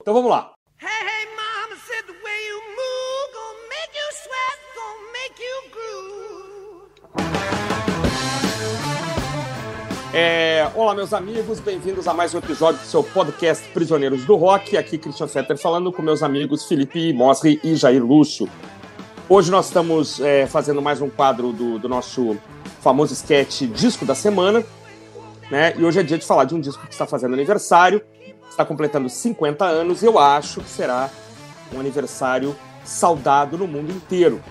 [0.00, 0.52] Então vamos lá.
[10.14, 14.76] É, olá, meus amigos, bem-vindos a mais um episódio do seu podcast Prisioneiros do Rock.
[14.76, 18.46] Aqui, Christian Fetter falando com meus amigos Felipe Mosri e Jair Lúcio.
[19.26, 22.36] Hoje nós estamos é, fazendo mais um quadro do, do, nosso
[22.82, 24.64] famoso sketch Disco da Semana.
[25.50, 25.74] Né?
[25.76, 28.02] E hoje é dia de falar de um disco que está fazendo aniversário,
[28.48, 31.08] está completando 50 anos, e eu acho que será
[31.72, 34.42] um aniversário saudado no mundo inteiro.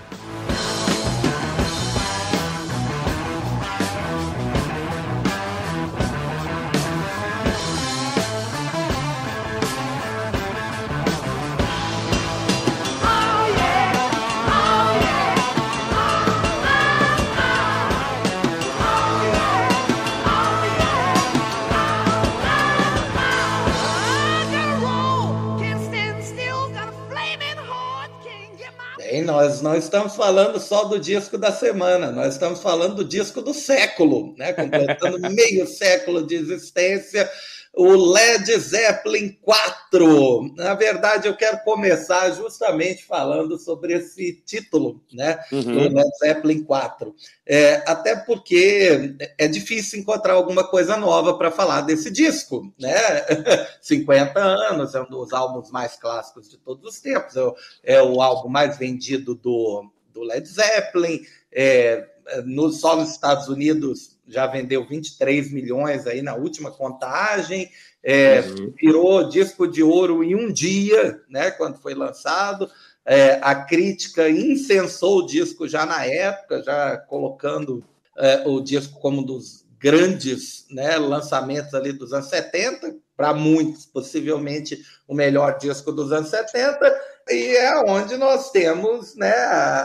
[29.42, 33.52] Nós não estamos falando só do disco da semana, nós estamos falando do disco do
[33.52, 34.52] século, né?
[34.52, 37.28] completando meio século de existência,
[37.74, 40.54] o Led Zeppelin 4.
[40.56, 45.38] Na verdade, eu quero começar justamente falando sobre esse título, né?
[45.50, 45.78] Uhum.
[45.78, 47.14] O Led Zeppelin 4.
[47.46, 52.94] É, até porque é difícil encontrar alguma coisa nova para falar desse disco, né?
[53.80, 57.96] 50 anos, é um dos álbuns mais clássicos de todos os tempos, é o, é
[57.96, 61.22] álbum mais vendido do, do Led Zeppelin.
[61.50, 62.06] É,
[62.44, 67.70] no, só nos Estados Unidos já vendeu 23 milhões aí na última contagem,
[68.02, 68.72] é, uhum.
[68.80, 72.70] virou disco de ouro em um dia, né, quando foi lançado.
[73.04, 77.84] É, a crítica incensou o disco já na época, já colocando
[78.16, 83.84] é, o disco como um dos grandes né, lançamentos ali dos anos 70, para muitos,
[83.86, 89.32] possivelmente o melhor disco dos anos 70 e é onde nós temos né,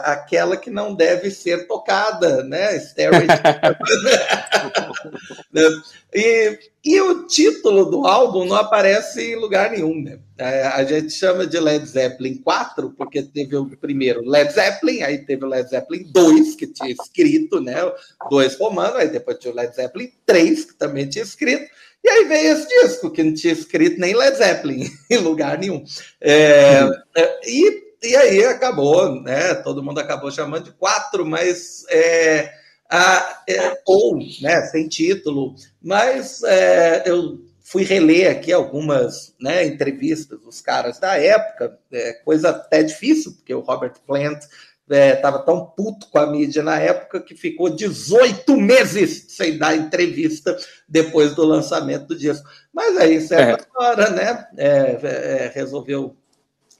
[0.04, 2.78] aquela que não deve ser tocada, né?
[6.14, 10.20] e, e o título do álbum não aparece em lugar nenhum, né?
[10.38, 15.26] É, a gente chama de Led Zeppelin 4, porque teve o primeiro Led Zeppelin, aí
[15.26, 17.76] teve o Led Zeppelin 2, que tinha escrito, né?
[18.30, 21.68] Dois romano, aí depois tinha o Led Zeppelin 3, que também tinha escrito.
[22.08, 25.84] E aí veio esse disco, que não tinha escrito nem Led Zeppelin em lugar nenhum.
[26.22, 29.56] É, é, e, e aí acabou, né?
[29.56, 31.84] Todo mundo acabou chamando de quatro, mas.
[31.90, 32.50] É,
[32.90, 40.40] a, é, ou, né, sem título, mas é, eu fui reler aqui algumas né, entrevistas
[40.40, 44.42] dos caras da época, é, coisa até difícil, porque o Robert Plant
[44.90, 49.76] estava é, tão puto com a mídia na época que ficou 18 meses sem dar
[49.76, 52.48] entrevista depois do lançamento do disco.
[52.74, 53.84] Mas aí, certa é.
[53.84, 56.16] hora, né, é, é, resolveu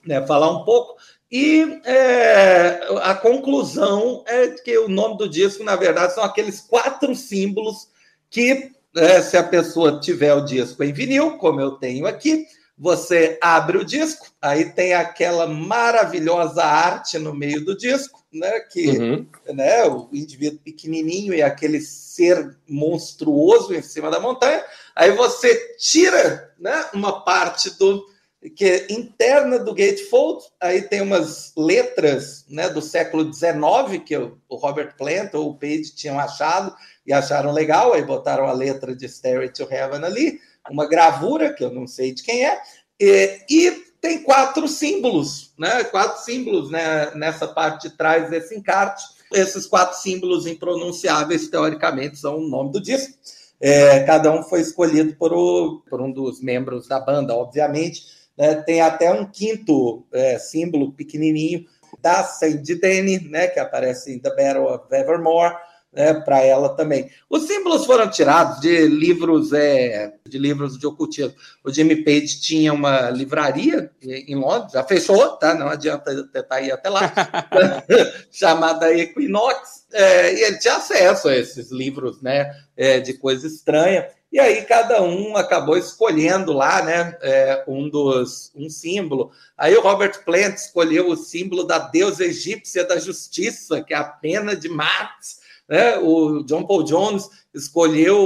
[0.06, 0.96] né, falar um pouco.
[1.30, 7.14] E é, a conclusão é que o nome do disco, na verdade, são aqueles quatro
[7.14, 7.88] símbolos
[8.30, 12.46] que, é, se a pessoa tiver o disco em vinil, como eu tenho aqui,
[12.78, 18.60] você abre o disco, aí tem aquela maravilhosa arte no meio do disco, né?
[18.60, 19.26] Que uhum.
[19.52, 24.64] né, o indivíduo pequenininho e aquele ser monstruoso em cima da montanha.
[24.94, 28.06] Aí você tira né, uma parte do
[28.54, 34.38] que é interna do gatefold, aí tem umas letras né, do século XIX que o
[34.48, 36.72] Robert Plant ou o Page tinham achado
[37.04, 40.40] e acharam legal, aí botaram a letra de Stairway to Heaven ali
[40.70, 42.60] uma gravura, que eu não sei de quem é,
[43.00, 43.70] e, e
[44.00, 45.84] tem quatro símbolos, né?
[45.84, 49.04] Quatro símbolos né, nessa parte de trás desse encarte.
[49.32, 53.14] Esses quatro símbolos impronunciáveis, teoricamente, são o nome do disco.
[53.60, 58.02] É, cada um foi escolhido por, o, por, um dos membros da banda, obviamente.
[58.36, 58.54] Né?
[58.54, 61.66] Tem até um quinto é, símbolo pequenininho
[62.00, 65.56] da Sandy Denny, né, que aparece em The Battle of Evermore,
[65.92, 67.10] né, para ela também.
[67.28, 71.34] Os símbolos foram tirados de livros é, de livros de ocultismo.
[71.64, 75.54] O Jimmy Page tinha uma livraria em Londres, já fechou, tá?
[75.54, 77.12] Não adianta tentar ir até lá,
[78.30, 84.06] chamada Equinox, é, e ele tinha acesso a esses livros, né, é, de coisa estranha.
[84.30, 89.32] E aí cada um acabou escolhendo lá, né, é, um dos um símbolo.
[89.56, 94.04] Aí o Robert Plant escolheu o símbolo da deusa egípcia da justiça, que é a
[94.04, 95.98] pena de Marx né?
[95.98, 98.16] O John Paul Jones escolheu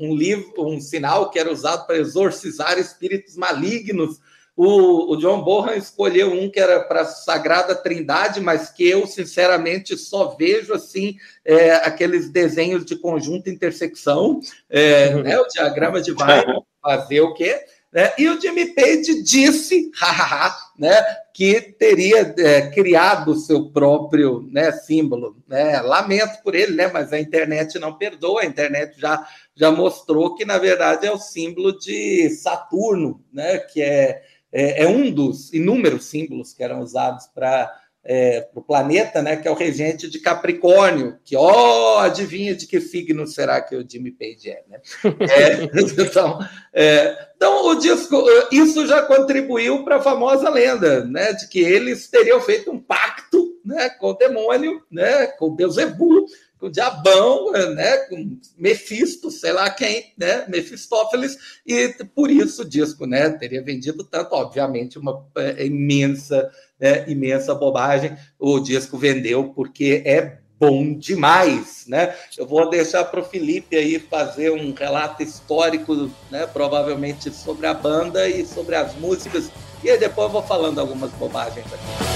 [0.00, 4.20] um livro, um sinal que era usado para exorcizar espíritos malignos.
[4.56, 9.96] O, o John Bohan escolheu um que era para Sagrada Trindade, mas que eu, sinceramente,
[9.96, 15.22] só vejo assim é, aqueles desenhos de conjunto intersecção, é, uhum.
[15.22, 17.64] né, o diagrama de Weiner, fazer o quê?
[17.92, 18.12] Né?
[18.18, 21.02] E o Jimmy Page disse, hahaha, né,
[21.34, 25.36] que teria é, criado o seu próprio né, símbolo.
[25.48, 25.80] Né?
[25.80, 29.26] Lamento por ele, né, mas a internet não perdoa, a internet já,
[29.56, 34.22] já mostrou que, na verdade, é o símbolo de Saturno, né, que é,
[34.52, 37.70] é, é um dos inúmeros símbolos que eram usados para
[38.04, 42.54] é, para o planeta, né, que é o regente de Capricórnio, que, ó, oh, adivinha
[42.54, 44.80] de que signo será que o Jimmy Page é, né?
[45.28, 45.64] É,
[46.02, 46.38] então,
[46.72, 52.08] é, então, o disco, isso já contribuiu para a famosa lenda, né, de que eles
[52.08, 56.24] teriam feito um pacto, né, com o demônio, né, com Beuzebu,
[56.58, 61.36] com o Diabão, né, com Mefisto, sei lá quem, né, Mefistófeles,
[61.66, 67.54] e por isso o disco, né, teria vendido tanto, obviamente, uma é, imensa, né, imensa
[67.54, 68.16] bobagem.
[68.38, 72.14] O disco vendeu porque é bom demais, né?
[72.36, 77.74] Eu vou deixar para o Felipe aí fazer um relato histórico, né, provavelmente sobre a
[77.74, 79.50] banda e sobre as músicas,
[79.82, 82.07] e aí depois eu vou falando algumas bobagens aqui.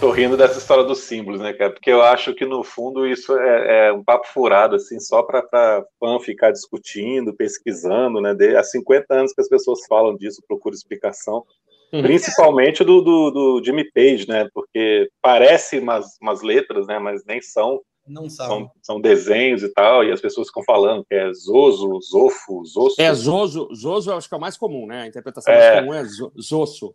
[0.00, 1.70] Tô rindo dessa história dos símbolos, né, cara?
[1.70, 5.84] Porque eu acho que no fundo isso é, é um papo furado, assim, só para
[6.00, 8.34] fã ficar discutindo, pesquisando, né?
[8.34, 11.44] De, há 50 anos que as pessoas falam disso, procuram explicação.
[11.92, 12.02] Uhum.
[12.02, 14.48] Principalmente do, do, do, Jimmy Page, né?
[14.54, 16.98] Porque parece umas, umas letras, né?
[16.98, 17.80] Mas nem são.
[18.06, 18.46] Não são.
[18.46, 18.70] são.
[18.82, 19.00] são.
[19.00, 22.96] desenhos e tal, e as pessoas ficam falando que é Zoso, Zofo, Zoso.
[22.98, 25.02] É, Zoso, Zoso eu acho que é o mais comum, né?
[25.02, 25.58] A interpretação é...
[25.58, 26.04] mais comum é
[26.40, 26.94] Zosso.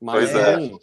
[0.00, 0.56] Mas pois é.
[0.56, 0.78] Um...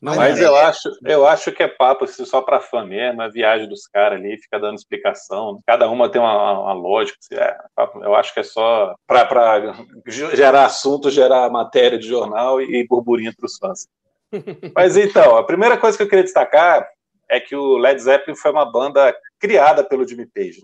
[0.00, 3.28] Mas, Mas eu, acho, eu acho que é papo assim, só para fã mesmo, a
[3.28, 5.60] viagem dos caras ali, fica dando explicação.
[5.66, 7.18] Cada uma tem uma, uma lógica.
[7.18, 7.56] Assim, é,
[8.04, 9.74] eu acho que é só para
[10.06, 13.88] gerar assunto, gerar matéria de jornal e, e burburinho para os fãs.
[14.76, 16.86] Mas então, a primeira coisa que eu queria destacar
[17.28, 20.62] é que o Led Zeppelin foi uma banda criada pelo Jimmy Page.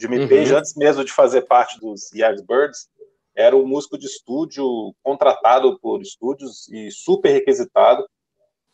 [0.00, 0.28] Jimmy uhum.
[0.28, 2.88] Page, antes mesmo de fazer parte dos Yardbirds,
[3.34, 8.06] era um músico de estúdio contratado por estúdios e super requisitado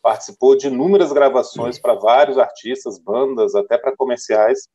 [0.03, 4.67] participou de inúmeras gravações para vários artistas, bandas, até para comerciais.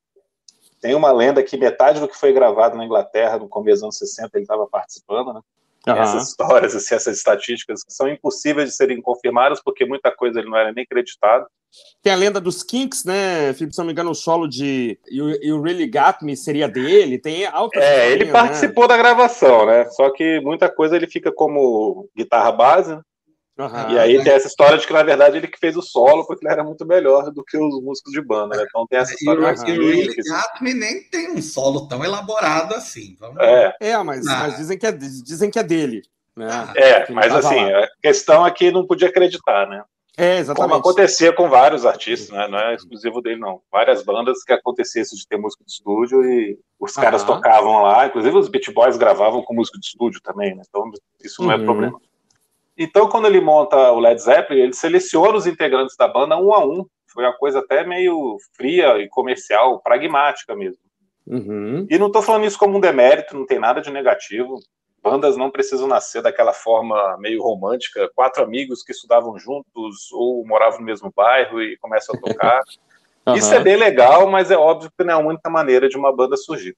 [0.80, 3.98] Tem uma lenda que metade do que foi gravado na Inglaterra no começo dos anos
[3.98, 5.40] 60 ele estava participando, né?
[5.86, 5.94] Uhum.
[5.94, 10.48] Essas histórias, assim, essas estatísticas que são impossíveis de serem confirmadas, porque muita coisa ele
[10.48, 11.46] não era nem acreditado.
[12.02, 13.74] Tem a lenda dos Kinks, né, Felipe?
[13.74, 17.18] Se não me engano, o solo de You, you Really Got Me seria dele.
[17.18, 17.78] Tem alta.
[17.78, 18.32] É, ele né?
[18.32, 18.88] participou né?
[18.88, 19.84] da gravação, né?
[19.90, 23.02] Só que muita coisa ele fica como guitarra base, né?
[23.58, 23.90] Uhum.
[23.90, 26.46] E aí tem essa história de que, na verdade, ele que fez o solo, porque
[26.46, 28.64] ele era muito melhor do que os músicos de banda, né?
[28.68, 29.40] Então tem essa história.
[29.40, 33.16] E o nem tem um solo tão elaborado assim.
[33.18, 34.38] Vamos é, é mas, ah.
[34.38, 36.02] mas dizem, que é, dizem que é dele.
[36.36, 36.46] Né?
[36.48, 36.72] Ah.
[36.76, 37.80] É, mas assim, lá.
[37.80, 39.82] a questão é que não podia acreditar, né?
[40.16, 40.70] É, exatamente.
[40.70, 42.46] Como acontecia com vários artistas, né?
[42.48, 43.60] Não é exclusivo dele, não.
[43.70, 48.06] Várias bandas que acontecia isso de ter músico de estúdio e os caras tocavam lá.
[48.06, 50.62] Inclusive os Beat Boys gravavam com músico de estúdio também, né?
[50.68, 50.90] Então
[51.22, 51.64] isso não é uhum.
[51.64, 52.00] problema.
[52.78, 56.64] Então, quando ele monta o Led Zeppelin, ele seleciona os integrantes da banda um a
[56.64, 56.86] um.
[57.12, 60.80] Foi uma coisa até meio fria e comercial, pragmática mesmo.
[61.26, 61.86] Uhum.
[61.90, 64.60] E não estou falando isso como um demérito, não tem nada de negativo.
[65.02, 70.78] Bandas não precisam nascer daquela forma meio romântica, quatro amigos que estudavam juntos ou moravam
[70.78, 72.60] no mesmo bairro e começam a tocar.
[73.26, 73.34] uhum.
[73.36, 76.14] Isso é bem legal, mas é óbvio que não é a única maneira de uma
[76.14, 76.76] banda surgir.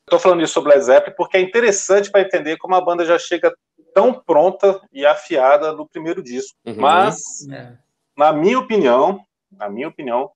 [0.00, 3.18] Estou falando isso sobre Led Zeppelin porque é interessante para entender como a banda já
[3.18, 3.54] chega
[3.94, 6.56] tão pronta e afiada no primeiro disco.
[6.66, 6.76] Uhum.
[6.76, 7.78] Mas, é.
[8.16, 9.20] na minha opinião,
[9.50, 10.30] na minha opinião,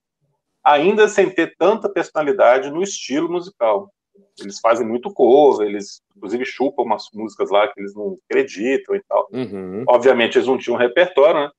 [0.63, 3.91] ainda sem ter tanta personalidade no estilo musical.
[4.39, 9.03] Eles fazem muito cover, eles inclusive chupam umas músicas lá que eles não acreditam e
[9.03, 9.27] tal.
[9.31, 9.83] Uhum.
[9.87, 11.51] Obviamente eles não tinham um repertório, né?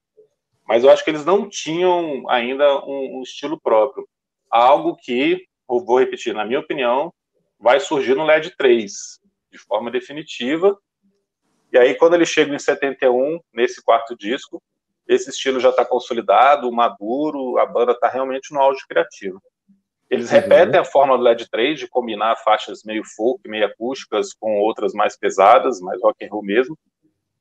[0.67, 4.07] Mas eu acho que eles não tinham ainda um, um estilo próprio.
[4.51, 7.13] Algo que, vou repetir, na minha opinião,
[7.59, 8.93] vai surgir no LED 3,
[9.53, 10.79] de forma definitiva,
[11.73, 14.63] e aí, quando ele chega em 71, nesse quarto disco,
[15.07, 19.41] esse estilo já está consolidado, maduro, a banda está realmente no auge criativo.
[20.09, 20.41] Eles uhum.
[20.41, 24.93] repetem a forma do LED 3 de combinar faixas meio folk, meio acústicas com outras
[24.93, 26.77] mais pesadas, mais rock and roll mesmo.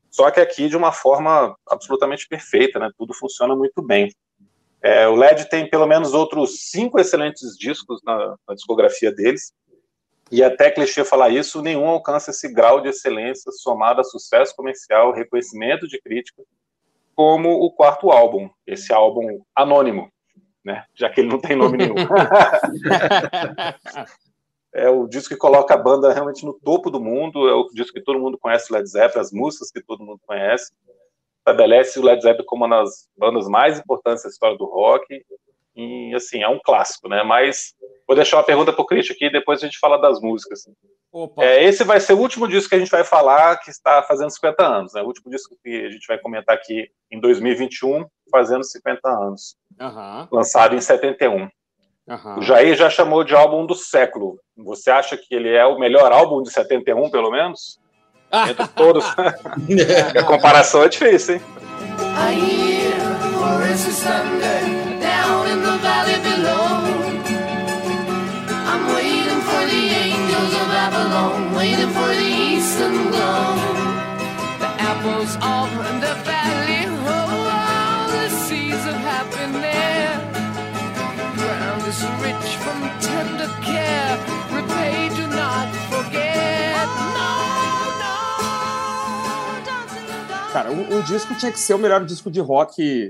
[0.09, 2.89] só que aqui de uma forma absolutamente perfeita, né?
[2.97, 4.11] Tudo funciona muito bem.
[4.81, 9.51] É, o LED tem pelo menos outros cinco excelentes discos na, na, discografia deles,
[10.31, 15.11] e até clichê falar isso, nenhum alcança esse grau de excelência somado a sucesso comercial,
[15.11, 16.43] reconhecimento de crítica,
[17.15, 20.11] como o quarto álbum, esse álbum anônimo,
[20.63, 20.85] né?
[20.93, 21.95] Já que ele não tem nome nenhum.
[24.71, 27.93] é o disco que coloca a banda realmente no topo do mundo, é o disco
[27.93, 30.71] que todo mundo conhece Led Zeppelin, as músicas que todo mundo conhece,
[31.39, 35.25] estabelece o Led Zeppelin como uma das bandas mais importantes da história do rock,
[35.79, 37.73] e assim, é um clássico, né, mas
[38.07, 40.61] vou deixar uma pergunta pro Christian aqui, depois a gente fala das músicas.
[41.39, 44.29] É, esse vai ser o último disco que a gente vai falar que está fazendo
[44.29, 48.63] 50 anos, né, o último disco que a gente vai comentar aqui em 2021, fazendo
[48.63, 50.27] 50 anos, uhum.
[50.31, 51.49] lançado em 71.
[52.09, 52.39] Uhum.
[52.39, 54.39] O Jair já chamou de álbum do século.
[54.57, 57.79] Você acha que ele é o melhor álbum de 71, pelo menos?
[58.49, 59.05] Entre todos.
[60.17, 61.41] a comparação é difícil, hein?
[71.79, 73.55] Waiting for the eastern glow.
[74.59, 80.19] The apples off in the valley, oh, all the seeds of happiness.
[81.39, 84.17] Ground is rich from tender care,
[84.51, 86.87] repay, do not forget.
[90.51, 93.07] Cara, um, um disco tinha que ser o melhor disco de rock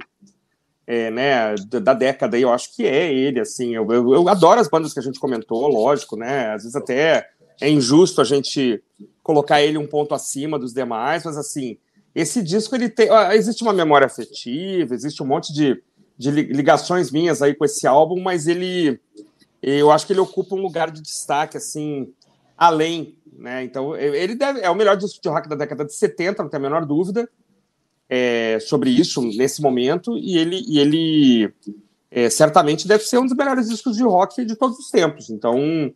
[0.86, 4.68] é, né, da década, eu acho que é ele, assim, eu, eu, eu, adoro as
[4.68, 7.30] bandas que a gente comentou, lógico, né, às vezes até
[7.62, 8.82] é injusto a gente
[9.22, 11.78] colocar ele um ponto acima dos demais, mas assim,
[12.16, 13.10] esse disco ele tem.
[13.34, 15.82] Existe uma memória afetiva, existe um monte de,
[16.18, 19.00] de ligações minhas aí com esse álbum, mas ele.
[19.62, 22.14] Eu acho que ele ocupa um lugar de destaque, assim,
[22.58, 23.64] além, né?
[23.64, 26.58] Então, ele deve, é o melhor disco de rock da década de 70, não tem
[26.58, 27.30] a menor dúvida
[28.10, 31.54] é, sobre isso nesse momento, e ele, e ele
[32.10, 35.30] é, certamente deve ser um dos melhores discos de rock de todos os tempos.
[35.30, 35.94] Então,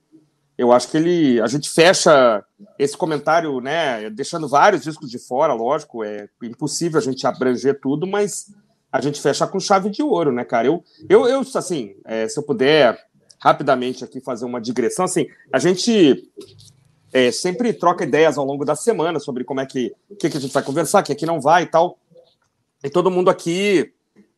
[0.58, 1.42] eu acho que ele.
[1.42, 2.44] A gente fecha
[2.78, 4.10] esse comentário, né?
[4.10, 8.54] Deixando vários discos de fora, lógico, é impossível a gente abranger tudo, mas
[8.92, 10.68] a gente fecha com chave de ouro, né, cara?
[10.68, 12.98] Eu, eu, eu assim, é, se eu puder
[13.40, 16.32] rapidamente aqui fazer uma digressão, assim, a gente
[17.12, 20.40] é, sempre troca ideias ao longo da semana sobre como é que, que, que a
[20.40, 21.98] gente vai conversar, que aqui não vai e tal.
[22.84, 23.92] E todo mundo aqui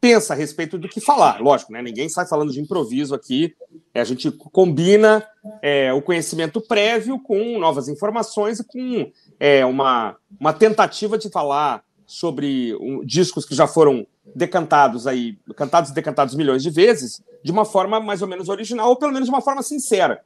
[0.06, 1.42] pensa a respeito do que falar.
[1.42, 1.82] Lógico, né?
[1.82, 3.56] Ninguém sai falando de improviso aqui.
[3.92, 5.28] É, a gente combina
[5.64, 11.84] é, o conhecimento prévio com novas informações e com é, uma, uma tentativa de falar
[12.06, 17.52] sobre um, discos que já foram decantados aí, cantados e decantados milhões de vezes, de
[17.52, 20.22] uma forma mais ou menos original, ou pelo menos de uma forma sincera.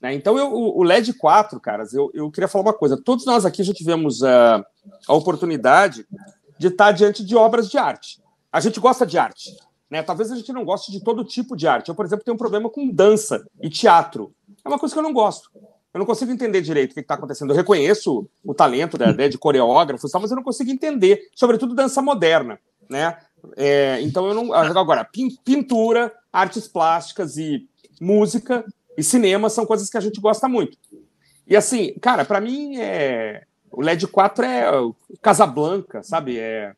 [0.00, 0.14] Né?
[0.14, 2.96] Então, eu, o LED 4, caras, eu, eu queria falar uma coisa.
[2.96, 4.64] Todos nós aqui já tivemos uh,
[5.08, 6.06] a oportunidade
[6.56, 8.20] de estar diante de obras de arte.
[8.52, 9.56] A gente gosta de arte.
[9.90, 10.02] Né?
[10.02, 11.88] Talvez a gente não goste de todo tipo de arte.
[11.88, 14.32] Eu, por exemplo, tenho um problema com dança e teatro.
[14.64, 15.50] É uma coisa que eu não gosto.
[15.92, 17.50] Eu não consigo entender direito o que está acontecendo.
[17.50, 22.58] Eu reconheço o talento né, de coreógrafos, mas eu não consigo entender, sobretudo dança moderna.
[22.88, 23.16] Né?
[23.56, 24.52] É, então eu não.
[24.52, 25.08] Agora,
[25.44, 27.66] pintura, artes plásticas e
[28.00, 28.64] música
[28.96, 30.76] e cinema são coisas que a gente gosta muito.
[31.46, 33.44] E assim, cara, para mim é.
[33.70, 34.70] O LED 4 é
[35.20, 36.38] Casablanca, sabe?
[36.38, 36.74] É,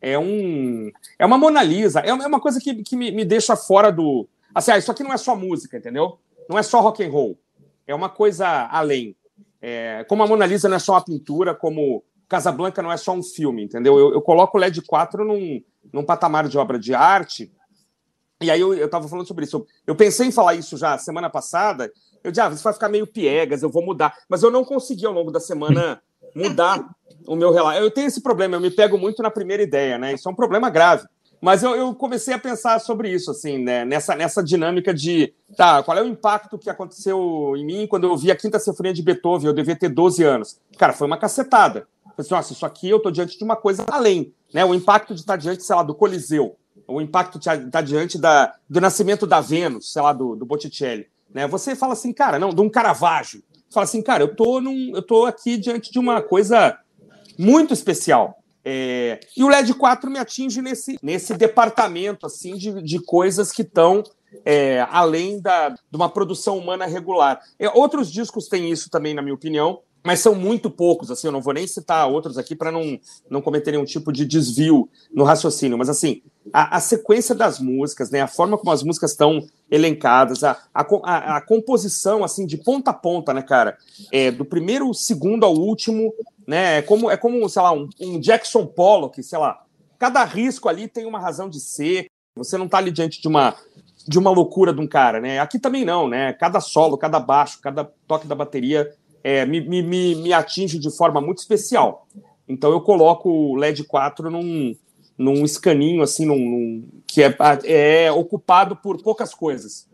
[0.00, 3.90] é um é uma Mona Lisa, é uma coisa que, que me, me deixa fora
[3.90, 4.28] do.
[4.54, 6.18] Assim, ah, isso aqui não é só música, entendeu?
[6.48, 7.38] Não é só rock and roll.
[7.86, 9.16] É uma coisa além.
[9.60, 13.12] É, como a Mona Lisa não é só uma pintura, como Casablanca não é só
[13.12, 13.98] um filme, entendeu?
[13.98, 15.62] Eu, eu coloco o LED 4 num,
[15.92, 17.52] num patamar de obra de arte.
[18.40, 19.66] E aí eu, eu tava falando sobre isso.
[19.86, 21.90] Eu pensei em falar isso já semana passada.
[22.22, 24.16] Eu disse, ah, isso vai ficar meio piegas, eu vou mudar.
[24.28, 26.00] Mas eu não consegui ao longo da semana
[26.34, 26.88] mudar
[27.26, 27.78] o meu relato.
[27.78, 30.14] Eu tenho esse problema, eu me pego muito na primeira ideia, né?
[30.14, 31.06] Isso é um problema grave.
[31.40, 33.84] Mas eu, eu, comecei a pensar sobre isso, assim, né?
[33.84, 38.16] Nessa, nessa dinâmica de, tá, qual é o impacto que aconteceu em mim quando eu
[38.16, 40.60] vi a Quinta Sinfonia de Beethoven, eu devia ter 12 anos.
[40.76, 41.86] Cara, foi uma cacetada.
[42.06, 44.64] Eu pensei, nossa, isso aqui eu tô diante de uma coisa além, né?
[44.64, 46.56] O impacto de estar diante, sei lá, do Coliseu,
[46.88, 51.06] o impacto de estar diante da, do nascimento da Vênus, sei lá, do, do Botticelli,
[51.32, 51.46] né?
[51.46, 53.44] Você fala assim, cara, não, de um Caravaggio.
[53.70, 56.78] Fala assim, cara, eu tô, num, eu tô aqui diante de uma coisa
[57.38, 58.38] muito especial.
[58.64, 63.62] É, e o LED 4 me atinge nesse, nesse departamento assim de, de coisas que
[63.62, 64.02] estão
[64.44, 67.40] é, além da, de uma produção humana regular.
[67.58, 71.10] É, outros discos têm isso também, na minha opinião, mas são muito poucos.
[71.10, 74.24] Assim, eu não vou nem citar outros aqui para não, não cometer nenhum tipo de
[74.24, 75.76] desvio no raciocínio.
[75.76, 80.44] Mas assim, a, a sequência das músicas, né, a forma como as músicas estão elencadas,
[80.44, 83.76] a, a, a, composição assim de ponta a ponta, né, cara,
[84.10, 86.12] é, do primeiro segundo ao último
[86.48, 86.78] né?
[86.78, 89.62] É como, é como sei lá, um, um Jackson Pollock, sei lá.
[89.98, 92.06] Cada risco ali tem uma razão de ser.
[92.34, 93.54] Você não está ali diante de uma
[94.06, 95.38] de uma loucura de um cara, né?
[95.38, 96.32] Aqui também não, né?
[96.32, 98.90] Cada solo, cada baixo, cada toque da bateria
[99.22, 99.82] é, me, me,
[100.14, 102.06] me atinge de forma muito especial.
[102.48, 104.74] Então eu coloco o LED 4 num,
[105.16, 109.86] num escaninho, assim, num, num que é, é, ocupado por poucas coisas.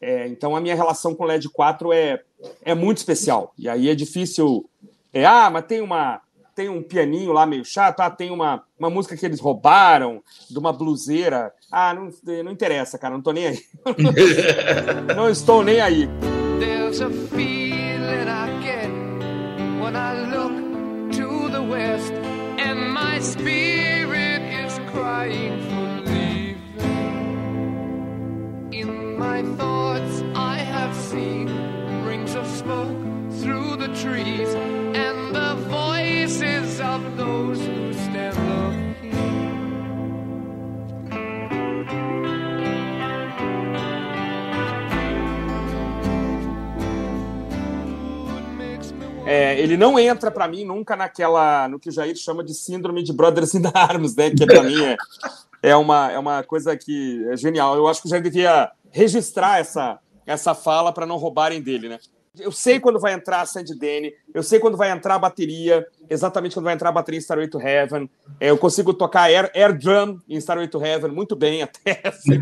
[0.00, 2.22] É, então a minha relação com o LED 4 é,
[2.62, 3.52] é muito especial.
[3.58, 4.68] E aí é difícil.
[5.12, 6.22] É, ah, mas tem uma
[6.54, 10.58] tem um pianinho lá meio chato, ah, tem uma, uma música que eles roubaram de
[10.58, 11.52] uma bluseira.
[11.72, 12.10] Ah, não,
[12.44, 13.64] não interessa, cara, não tô nem aí.
[15.16, 16.08] não estou nem aí.
[16.58, 17.69] There's a feeling
[23.40, 26.60] spirit is crying for leaving.
[28.70, 31.48] In my thoughts I have seen
[32.04, 32.98] rings of smoke
[33.40, 34.54] through the trees
[49.30, 53.00] É, ele não entra para mim nunca naquela no que o Jair chama de síndrome
[53.00, 54.28] de Brothers in Arms, né?
[54.28, 54.96] Que para mim é,
[55.62, 57.76] é, uma, é uma coisa que é genial.
[57.76, 62.00] Eu acho que o Jair devia registrar essa, essa fala para não roubarem dele, né?
[62.40, 65.86] Eu sei quando vai entrar a Sandy Denny, eu sei quando vai entrar a bateria,
[66.08, 68.10] exatamente quando vai entrar a bateria em Starway to Heaven.
[68.40, 72.00] É, eu consigo tocar air, air drum em Starway to Heaven muito bem até.
[72.08, 72.40] Assim.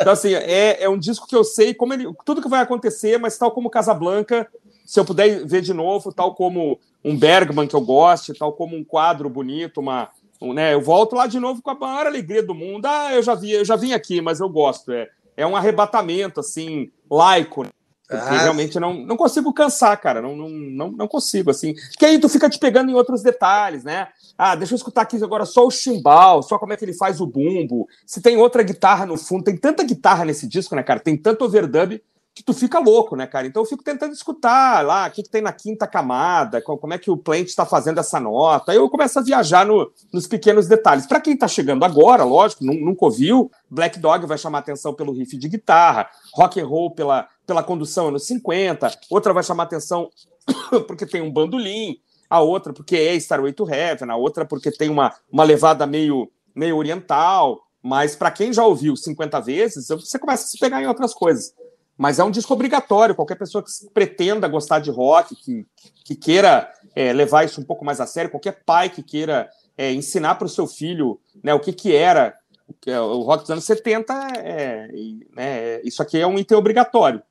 [0.00, 3.18] Então, assim, é, é um disco que eu sei como ele, tudo que vai acontecer,
[3.18, 4.48] mas tal como Casablanca,
[4.90, 8.76] se eu puder ver de novo, tal como um Bergman que eu goste, tal como
[8.76, 10.10] um quadro bonito, uma,
[10.42, 12.86] um, né, eu volto lá de novo com a maior alegria do mundo.
[12.86, 14.90] Ah, eu já vi, eu já vim aqui, mas eu gosto.
[14.90, 17.62] É, é um arrebatamento assim, laico.
[17.62, 17.70] Né?
[18.08, 20.20] Porque ah, realmente não, não consigo cansar, cara.
[20.20, 21.72] Não, não, não, não consigo, assim.
[21.96, 24.08] Que aí tu fica te pegando em outros detalhes, né?
[24.36, 27.20] Ah, deixa eu escutar aqui agora só o chimbal, só como é que ele faz
[27.20, 27.86] o bumbo.
[28.04, 30.98] Se tem outra guitarra no fundo, tem tanta guitarra nesse disco, né, cara?
[30.98, 32.02] Tem tanto overdub
[32.34, 33.46] que tu fica louco, né, cara?
[33.46, 36.98] Então eu fico tentando escutar lá o que, que tem na quinta camada, como é
[36.98, 38.72] que o Plant está fazendo essa nota.
[38.72, 41.06] Aí eu começo a viajar no, nos pequenos detalhes.
[41.06, 45.36] Para quem está chegando agora, lógico, nunca ouviu, Black Dog vai chamar atenção pelo riff
[45.36, 50.08] de guitarra, rock and roll pela, pela condução anos 50, outra vai chamar atenção
[50.86, 54.88] porque tem um bandolim, a outra porque é Starway to Heaven, a outra porque tem
[54.88, 57.60] uma, uma levada meio, meio oriental.
[57.82, 61.54] Mas para quem já ouviu 50 vezes, você começa a se pegar em outras coisas
[62.00, 63.14] mas é um disco obrigatório.
[63.14, 65.66] Qualquer pessoa que pretenda gostar de rock, que,
[66.02, 69.92] que queira é, levar isso um pouco mais a sério, qualquer pai que queira é,
[69.92, 72.38] ensinar para o seu filho né, o que, que era
[72.86, 74.88] é, o rock dos anos 70, é,
[75.36, 77.22] né, isso aqui é um item obrigatório.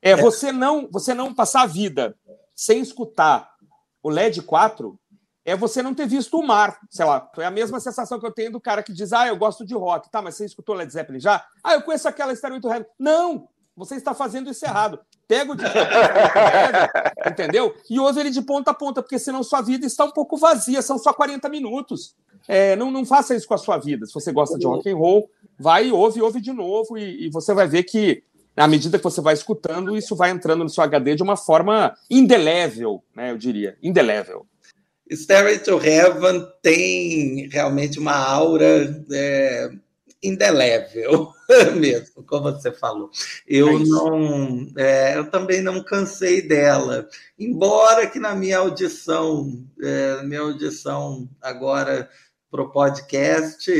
[0.00, 2.14] É, você não você não passar a vida
[2.54, 3.50] sem escutar
[4.00, 4.96] o LED 4
[5.44, 7.28] é você não ter visto o mar, sei lá.
[7.38, 9.74] É a mesma sensação que eu tenho do cara que diz, ah, eu gosto de
[9.74, 10.08] rock.
[10.08, 11.44] Tá, mas você escutou Led Zeppelin já?
[11.64, 12.86] Ah, eu conheço aquela Stairway to Heaven.
[12.96, 13.48] Não!
[13.80, 15.00] Você está fazendo isso errado.
[15.26, 15.64] Pega o de
[17.26, 17.74] entendeu?
[17.88, 20.82] E ouve ele de ponta a ponta, porque senão sua vida está um pouco vazia,
[20.82, 22.14] são só 40 minutos.
[22.46, 24.04] É, não, não faça isso com a sua vida.
[24.04, 27.30] Se você gosta de rock and roll, vai e ouve, ouve de novo, e, e
[27.30, 28.22] você vai ver que,
[28.54, 31.96] à medida que você vai escutando, isso vai entrando no seu HD de uma forma
[32.10, 33.30] indelével, né?
[33.30, 34.46] Eu diria, indelével.
[35.10, 39.70] Stairway to Heaven tem realmente uma aura é,
[40.22, 41.32] indelével
[41.76, 43.10] mesmo, como você falou.
[43.46, 50.22] Eu é não, é, eu também não cansei dela, embora que na minha audição, é,
[50.22, 52.08] minha audição agora
[52.50, 53.70] para o podcast,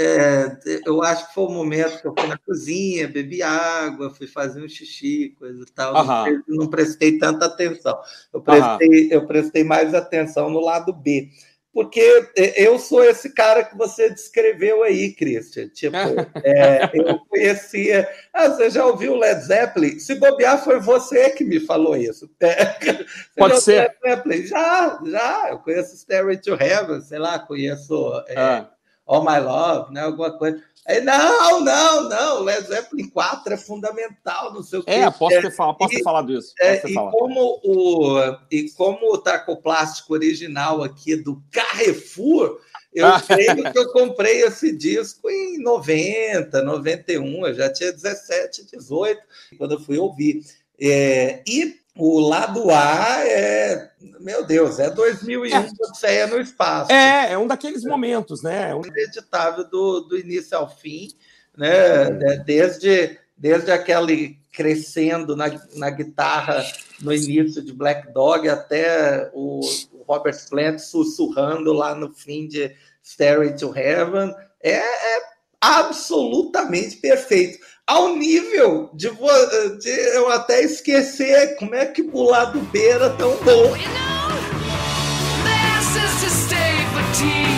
[0.00, 4.28] é, eu acho que foi o momento que eu fui na cozinha, bebi água, fui
[4.28, 5.92] fazer um xixi, coisa e tal.
[5.92, 7.98] Não, não, prestei tanta atenção.
[8.32, 11.30] Eu prestei, eu prestei mais atenção no lado B
[11.78, 15.68] porque eu sou esse cara que você descreveu aí, Christian.
[15.68, 15.96] Tipo,
[16.42, 18.08] é, eu conhecia.
[18.34, 19.96] Ah, você já ouviu Led Zeppelin?
[20.00, 22.28] Se bobear, foi você que me falou isso.
[22.42, 23.04] É,
[23.36, 23.82] Pode ser.
[23.82, 24.46] Led Zeppelin?
[24.48, 25.50] Já, já.
[25.50, 28.70] Eu conheço Stairway to Heaven, sei lá, conheço é, ah.
[29.06, 30.00] All My Love, né?
[30.00, 30.60] Alguma coisa.
[30.88, 35.76] Aí, não, não, não, Led Zeppelin 4 é fundamental no seu É, posso ter, falado,
[35.76, 36.54] posso ter falado isso.
[36.58, 38.18] É, e, como o,
[38.50, 42.58] e como o tacoplástico original aqui do Carrefour,
[42.94, 43.20] eu ah.
[43.20, 49.20] creio que eu comprei esse disco em 90, 91, eu já tinha 17, 18,
[49.58, 50.40] quando eu fui ouvir.
[50.80, 55.68] É, e o lado A é, meu Deus, é 2001 é.
[55.80, 56.92] Odisseia no espaço.
[56.92, 58.70] É, é um daqueles momentos, né?
[58.70, 58.80] É um...
[58.80, 61.08] Inacreditável do, do início ao fim,
[61.56, 62.04] né?
[62.04, 62.36] É.
[62.44, 66.64] Desde, desde aquele crescendo na, na guitarra
[67.00, 69.60] no início de Black Dog até o,
[69.92, 74.34] o Robert Plant sussurrando lá no fim de Stairway to Heaven.
[74.62, 75.22] É, é
[75.60, 77.58] absolutamente perfeito.
[77.88, 79.08] Ao nível de,
[79.78, 83.74] de, eu até esquecer como é que o lado B era tão bom.
[85.80, 87.57] São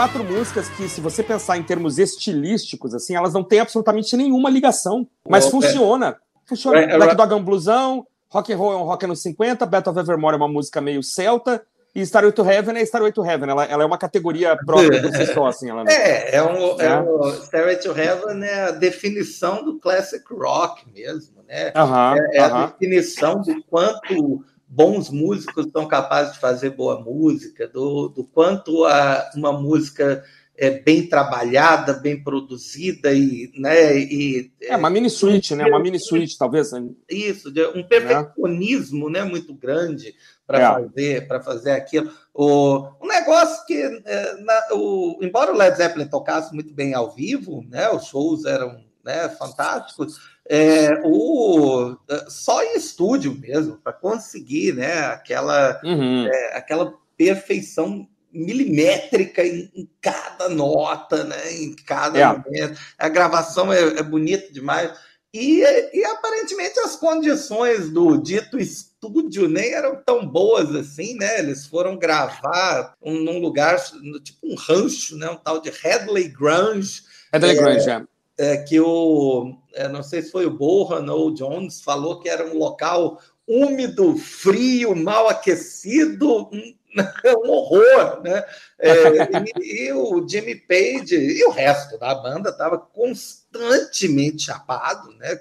[0.00, 4.48] quatro músicas que, se você pensar em termos estilísticos, assim, elas não têm absolutamente nenhuma
[4.48, 5.06] ligação.
[5.28, 6.08] Mas oh, funciona.
[6.08, 6.48] É.
[6.48, 6.78] Funciona.
[6.78, 9.66] É, é, Black Dog é um blusão, Rock and Roll é um rock anos 50,
[9.66, 11.62] Battle of Evermore é uma música meio celta,
[11.94, 13.50] e Starway to Heaven é Starway to Heaven.
[13.50, 15.68] Ela, ela é uma categoria própria por si só, assim.
[15.68, 16.86] Ela é, é um, é.
[16.86, 21.72] é um Starway to Heaven é a definição do classic rock mesmo, né?
[21.76, 22.54] Uh -huh, é, é uh -huh.
[22.54, 28.84] a definição do quanto bons músicos são capazes de fazer boa música, do, do quanto
[28.84, 30.22] a, uma música
[30.56, 35.64] é bem trabalhada, bem produzida e, né, e é uma mini suíte, né?
[35.64, 36.70] Uma mini suíte, talvez.
[36.72, 36.86] Né?
[37.08, 39.12] Isso, um perfeccionismo, é.
[39.12, 40.14] né, muito grande
[40.46, 40.66] para é.
[40.66, 42.12] fazer para fazer aquilo.
[42.34, 47.10] O um negócio que, é, na, o, embora o Led Zeppelin tocasse muito bem ao
[47.10, 50.20] vivo, né, os shows eram né, fantásticos.
[50.52, 51.96] É, o,
[52.28, 56.26] só em estúdio mesmo, para conseguir né, aquela, uhum.
[56.26, 62.26] é, aquela perfeição milimétrica em, em, cada nota, né, em cada é.
[62.26, 62.80] momento.
[62.98, 64.90] A gravação é, é bonita demais.
[65.32, 65.62] E,
[65.94, 71.38] e, aparentemente as condições do dito estúdio nem eram tão boas assim, né?
[71.38, 73.80] Eles foram gravar um, num lugar,
[74.24, 75.30] tipo um rancho, né?
[75.30, 77.02] Um tal de Headley Grange.
[77.32, 78.02] Headley é, Grange, é
[78.40, 82.28] é, que o, é, não sei se foi o Bohan ou o Jones, falou que
[82.28, 86.74] era um local úmido, frio, mal aquecido, um,
[87.44, 88.42] um horror, né?
[88.78, 88.92] É,
[89.60, 95.38] e, e, o Jimmy Page e o resto da banda estava constantemente chapado, né?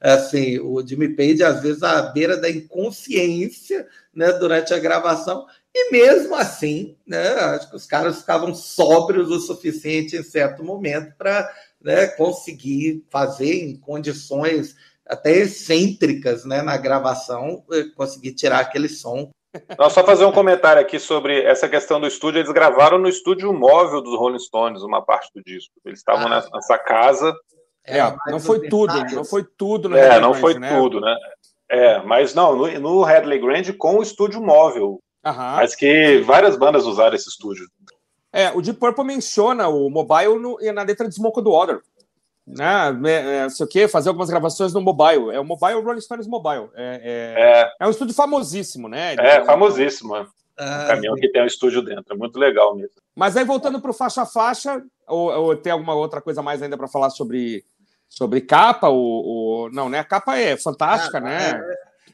[0.00, 4.32] Assim, o Jimmy Page às vezes à beira da inconsciência, né?
[4.32, 7.28] Durante a gravação e mesmo assim, né?
[7.28, 11.48] Acho que os caras ficavam sóbrios o suficiente em certo momento para
[11.82, 14.74] né, conseguir fazer em condições
[15.06, 19.30] até excêntricas né, na gravação, eh, conseguir tirar aquele som.
[19.78, 22.40] Não, só fazer um comentário aqui sobre essa questão do estúdio.
[22.40, 25.72] Eles gravaram no estúdio móvel dos Rolling Stones uma parte do disco.
[25.84, 27.34] Eles estavam ah, nessa casa.
[27.86, 29.88] É, não foi tudo, não foi tudo.
[29.88, 30.76] No é, Headley não Grand, foi né?
[30.76, 31.16] tudo, né?
[31.70, 35.00] É, mas não, no, no Headley Grand com o estúdio móvel.
[35.24, 35.56] Aham.
[35.56, 37.66] Mas que várias bandas usaram esse estúdio.
[38.32, 41.80] É, o Deep Purple menciona o mobile no, na letra de Smoke the Water.
[42.46, 42.64] Né?
[43.04, 45.30] É, é, sei o quê, fazer algumas gravações no mobile.
[45.30, 46.70] É o Mobile Rolling Stones Mobile.
[46.74, 47.72] É, é, é.
[47.80, 49.14] é um estúdio famosíssimo, né?
[49.18, 50.16] É, famosíssimo.
[50.16, 50.26] É.
[50.58, 52.14] Ah, um caminhão que tem um estúdio dentro.
[52.14, 52.96] É muito legal mesmo.
[53.14, 56.62] Mas aí, voltando para o faixa a faixa, ou, ou, tem alguma outra coisa mais
[56.62, 57.64] ainda para falar sobre,
[58.08, 58.88] sobre capa?
[58.88, 60.00] Ou, ou, Não, né?
[60.00, 61.60] A capa é fantástica, ah, né?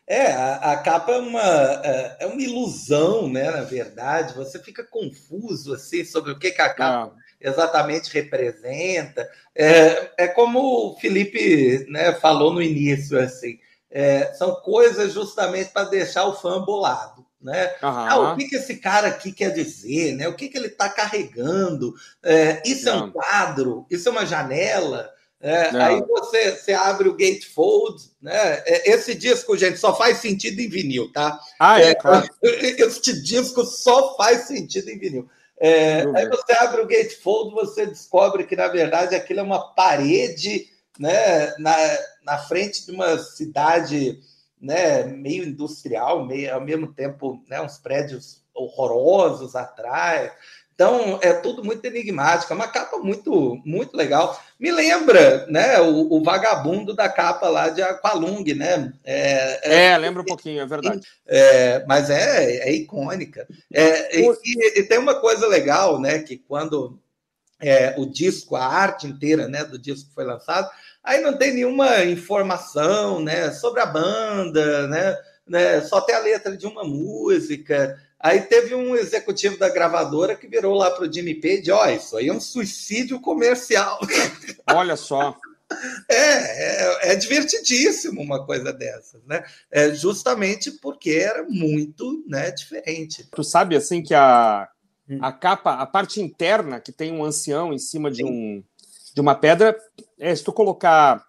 [0.06, 1.42] É, a, a, capa é uma,
[1.84, 3.50] é, é uma ilusão, né?
[3.50, 7.48] Na verdade, você fica confuso assim sobre o que, que a capa é.
[7.48, 9.28] exatamente representa.
[9.54, 13.58] É, é como o Felipe né, falou no início, assim,
[13.90, 17.24] é, são coisas justamente para deixar o fã bolado.
[17.40, 17.66] Né?
[17.82, 17.88] Uhum.
[17.90, 20.16] Ah, o que, que esse cara aqui quer dizer?
[20.16, 20.26] Né?
[20.26, 21.94] O que, que ele está carregando?
[22.22, 23.86] É, isso é um quadro?
[23.90, 25.13] Isso é uma janela?
[25.44, 28.62] É, aí você, você abre o gatefold, né?
[28.64, 31.38] É, esse disco, gente, só faz sentido em vinil, tá?
[31.60, 32.26] Ah, é, é claro.
[32.42, 35.28] Este disco só faz sentido em vinil.
[35.58, 40.66] É, aí você abre o gatefold, você descobre que, na verdade, aquilo é uma parede
[40.98, 41.76] né, na,
[42.24, 44.18] na frente de uma cidade
[44.58, 50.32] né, meio industrial, meio, ao mesmo tempo, né, uns prédios horrorosos atrás.
[50.74, 54.40] Então, é tudo muito enigmático, é uma capa muito, muito legal.
[54.58, 58.92] Me lembra, né, o, o vagabundo da capa lá de Aqualung, né?
[59.04, 61.06] É, é, é lembra um pouquinho, é verdade.
[61.26, 63.46] É, mas é, é icônica.
[63.72, 66.98] É, e, e, tem uma coisa legal, né, que quando
[67.60, 70.68] é, o disco, a arte inteira, né, do disco foi lançado,
[71.04, 76.56] aí não tem nenhuma informação, né, sobre a banda, né, né só tem a letra
[76.56, 81.34] de uma música, Aí teve um executivo da gravadora que virou lá para o Jimmy
[81.34, 83.98] Page, ó, oh, isso aí é um suicídio comercial.
[84.72, 85.36] Olha só.
[86.08, 89.44] É, é, é, divertidíssimo uma coisa dessas, né?
[89.70, 93.28] É justamente porque era muito né, diferente.
[93.34, 94.68] Tu sabe assim que a,
[95.08, 95.18] hum.
[95.20, 98.62] a capa, a parte interna que tem um ancião em cima de, um,
[99.14, 99.76] de uma pedra,
[100.18, 101.24] é, se tu colocar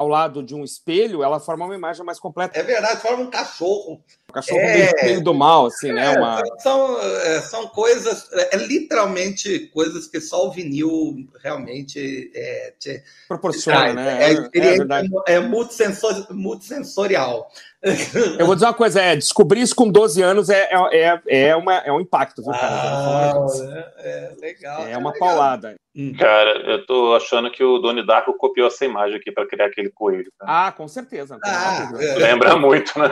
[0.00, 2.58] ao lado de um espelho, ela forma uma imagem mais completa.
[2.58, 4.02] É verdade, forma um cachorro.
[4.30, 6.14] Um cachorro é, meio do mal, assim, né?
[6.14, 6.42] É, uma...
[6.58, 13.92] São, é, são coisas, é, literalmente coisas que só o vinil realmente é, te, proporciona,
[13.92, 14.22] né?
[14.22, 14.36] É, é,
[15.26, 17.50] é, é multissensorial.
[18.38, 21.76] Eu vou dizer uma coisa, é, descobrir isso com 12 anos é, é, é, uma,
[21.76, 22.68] é um impacto, viu, cara?
[22.68, 23.46] Ah,
[23.98, 24.86] é, legal.
[24.86, 25.28] É uma legal.
[25.28, 25.76] paulada.
[25.96, 26.12] Hum.
[26.16, 29.88] Cara, eu tô achando que o Doni Darko copiou essa imagem aqui para criar aquele
[29.88, 30.30] coelho.
[30.38, 30.68] Cara.
[30.68, 31.38] Ah, com certeza.
[31.42, 32.14] Ah, é.
[32.16, 33.08] Lembra muito, né?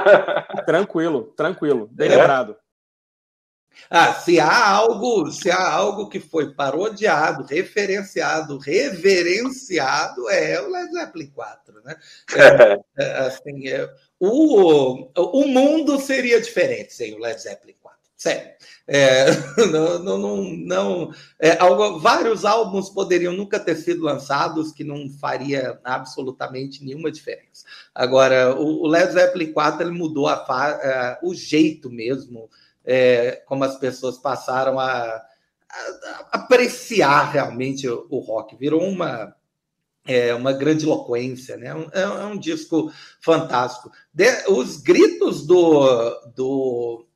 [0.66, 1.88] Tranquilo, tranquilo.
[1.92, 2.16] Bem é.
[2.16, 2.56] lembrado.
[3.90, 10.92] Ah, se há algo, se há algo que foi parodiado, referenciado, reverenciado, é o Led
[10.92, 11.96] Zeppelin 4, né?
[12.98, 17.77] É, é, assim, é, o, o mundo seria diferente sem o Led Zeppelin 4.
[18.18, 18.50] Sério.
[18.85, 19.26] É,
[19.70, 25.78] não, não, não, é, algo, vários álbuns poderiam nunca ter sido lançados que não faria
[25.85, 27.64] absolutamente nenhuma diferença.
[27.94, 32.50] Agora, o, o Led Zeppelin 4 ele mudou a, a, o jeito mesmo
[32.85, 35.22] é, como as pessoas passaram a, a,
[35.70, 38.57] a apreciar realmente o, o, rock.
[38.57, 39.33] Virou uma
[40.07, 41.68] é, uma grande eloquência, né?
[41.92, 43.92] É, é um disco fantástico.
[44.12, 47.07] De, os gritos do, do é,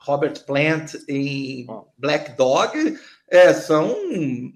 [0.00, 1.66] Robert Plant em
[1.98, 2.98] Black Dog
[3.28, 3.94] é, são,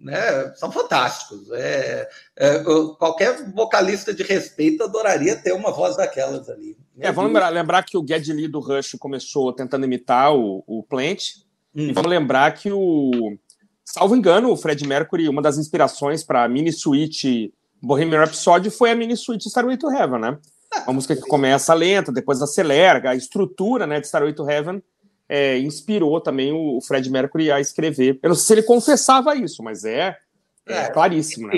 [0.00, 1.50] né, são fantásticos.
[1.52, 2.64] É, é,
[2.98, 6.76] qualquer vocalista de respeito adoraria ter uma voz daquelas ali.
[6.98, 10.82] É, vamos lembrar, lembrar, que o Geddy Lee do Rush começou tentando imitar o, o
[10.82, 11.44] Plant.
[11.74, 13.36] E vamos lembrar que o.
[13.84, 17.52] Salvo engano, o Fred Mercury, uma das inspirações para a mini suite
[17.84, 20.38] Bohemian Rhapsody foi a mini suite Starway to Heaven, né?
[20.82, 24.82] Uma música que começa lenta, depois acelera, a estrutura né, de Starway to Heaven
[25.28, 28.18] é, inspirou também o Fred Mercury a escrever.
[28.22, 30.16] Eu não sei se ele confessava isso, mas é,
[30.68, 30.90] é, é.
[30.90, 31.54] claríssimo, né?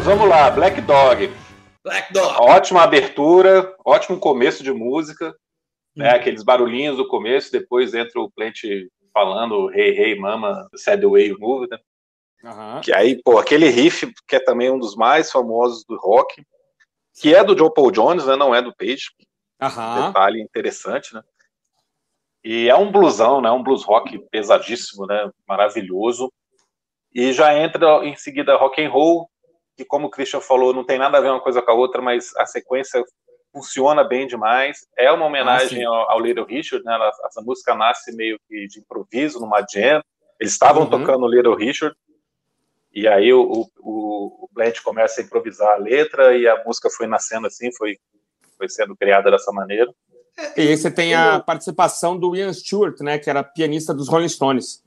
[0.00, 1.30] Vamos lá, Black Dog.
[1.82, 2.36] Black Dog.
[2.40, 5.28] Ótima abertura, ótimo começo de música,
[5.96, 6.02] hum.
[6.02, 6.10] né?
[6.10, 8.62] Aqueles barulhinhos do começo, depois entra o Plant
[9.12, 11.78] falando Hey, hey, mama, the way you move, né?
[12.42, 12.80] Uhum.
[12.82, 16.44] Que aí, pô, aquele riff que é também um dos mais famosos do rock,
[17.18, 18.36] que é do Joe Paul Jones, né?
[18.36, 19.10] Não é do Page.
[19.62, 20.06] Uhum.
[20.06, 21.22] Detalhe interessante, né?
[22.42, 23.50] E é um blusão, né?
[23.50, 25.30] Um blues rock pesadíssimo, né?
[25.48, 26.30] Maravilhoso.
[27.14, 29.30] E já entra em seguida rock and roll,
[29.76, 32.00] que, como o Christian falou, não tem nada a ver uma coisa com a outra,
[32.00, 33.02] mas a sequência
[33.52, 34.86] funciona bem demais.
[34.96, 36.96] É uma homenagem ah, ao, ao, Little Richard, né?
[37.26, 40.02] Essa música nasce meio que de improviso, numa jam.
[40.40, 40.90] Eles estavam uhum.
[40.90, 41.96] tocando Little Richard,
[42.92, 47.06] e aí o, o, o Blanche começa a improvisar a letra, e a música foi
[47.06, 47.98] nascendo assim, foi,
[48.56, 49.92] foi sendo criada dessa maneira.
[50.56, 54.28] E aí você tem a participação do Ian Stewart, né, que era pianista dos Rolling
[54.28, 54.82] Stones.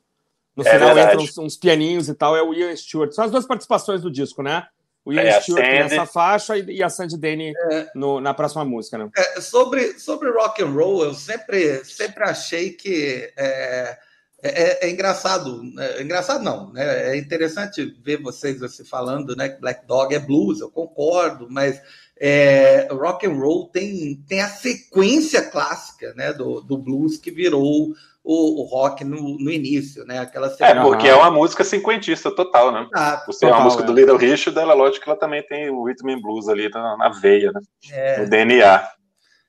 [0.56, 3.12] No é final entram uns, uns, pianinhos e tal, é o Ian Stewart.
[3.12, 4.68] São as duas participações do disco, né?
[5.08, 5.78] O Ian é, Stewart Sandy...
[5.78, 9.10] nessa faixa e a Sandy Denny é, no, na próxima música, né?
[9.16, 13.98] É, sobre, sobre rock and roll, eu sempre, sempre achei que é,
[14.44, 15.62] é, é engraçado.
[15.80, 17.14] É, engraçado não, né?
[17.14, 21.82] É interessante ver vocês assim, falando né, que Black Dog é blues, eu concordo, mas
[22.20, 27.94] é, rock and roll tem, tem a sequência clássica né, do, do blues que virou
[28.24, 30.20] o, o rock no, no, início, né?
[30.20, 32.86] Aquela É, porque é uma música cinquentista total, né?
[32.94, 33.86] Ah, ser total, uma música é.
[33.86, 36.98] do Little Richard, ela, lógico que ela também tem o rhythm and blues ali na,
[36.98, 37.62] na veia, né?
[37.90, 38.20] É.
[38.20, 38.98] No DNA.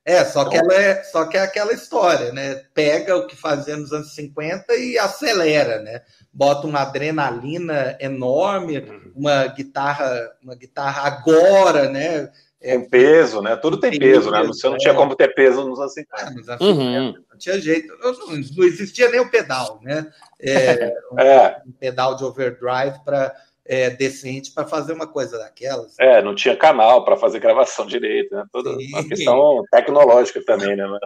[0.04, 2.62] É, só que ela é, só que é aquela história, né?
[2.72, 6.00] Pega o que fazia nos anos 50 e acelera, né?
[6.32, 9.12] Bota uma adrenalina enorme, uhum.
[9.14, 10.08] uma guitarra,
[10.42, 12.30] uma guitarra agora, né?
[12.60, 13.56] É, tem peso, né?
[13.56, 14.42] Tudo tem, peso, né?
[14.44, 16.54] Você não tinha como ter peso nos anos 50.
[16.54, 17.12] Ah, uhum.
[17.30, 17.96] Não tinha jeito.
[17.98, 20.10] Não, não, existia nem o pedal, né?
[20.40, 21.62] É, um, é.
[21.66, 25.94] um, pedal de overdrive para é, decente para fazer uma coisa daquelas.
[26.00, 28.44] É, não tinha canal para fazer gravação direito, né?
[28.50, 28.88] Toda Sim.
[28.88, 30.84] uma questão tecnológica também, né?
[30.84, 30.98] Não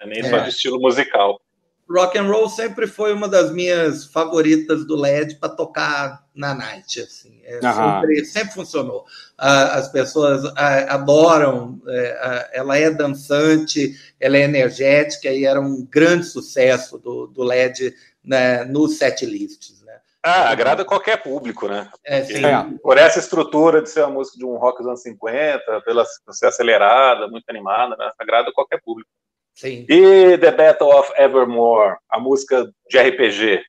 [0.00, 0.42] é nem só é.
[0.44, 1.40] de estilo musical.
[1.90, 7.00] Rock and roll sempre foi uma das minhas favoritas do LED para tocar na night.
[7.00, 7.40] Assim.
[7.44, 9.04] É, sempre, sempre, funcionou.
[9.36, 10.44] as pessoas
[10.88, 17.42] adoram, é, ela é dançante, ela é energética e era um grande sucesso do, do
[17.42, 19.82] LED né, nos set lists.
[19.82, 19.98] Né?
[20.22, 21.90] Ah, agrada qualquer público, né?
[22.04, 22.42] É, sim.
[22.82, 26.46] Por essa estrutura de ser uma música de um rock dos anos 50, pela ser
[26.46, 28.12] acelerada, muito animada, né?
[28.18, 29.10] agrada qualquer público.
[29.60, 29.84] Sim.
[29.90, 33.60] E The Battle of Evermore, a música de RPG.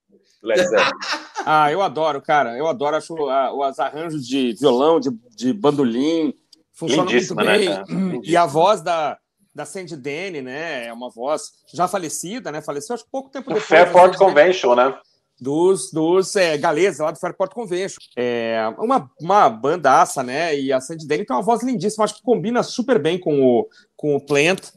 [1.45, 2.57] ah, eu adoro, cara.
[2.57, 2.95] Eu adoro.
[2.95, 6.33] Acho ah, os arranjos de violão, de, de bandolim.
[6.71, 7.69] Funciona muito né, bem.
[7.69, 9.17] Né, e a voz da,
[9.53, 10.87] da Sandy Denny, né?
[10.87, 12.61] É uma voz já falecida, né?
[12.61, 13.65] Faleceu acho pouco tempo depois.
[13.65, 14.97] Fairport Convention, né?
[15.41, 17.97] Dos, dos é, galeses lá do Fairport Convention.
[18.15, 20.57] É uma, uma bandaça, né?
[20.57, 22.05] E a Sandy Denny tem uma voz lindíssima.
[22.05, 24.71] Acho que combina super bem com o, com o Plant.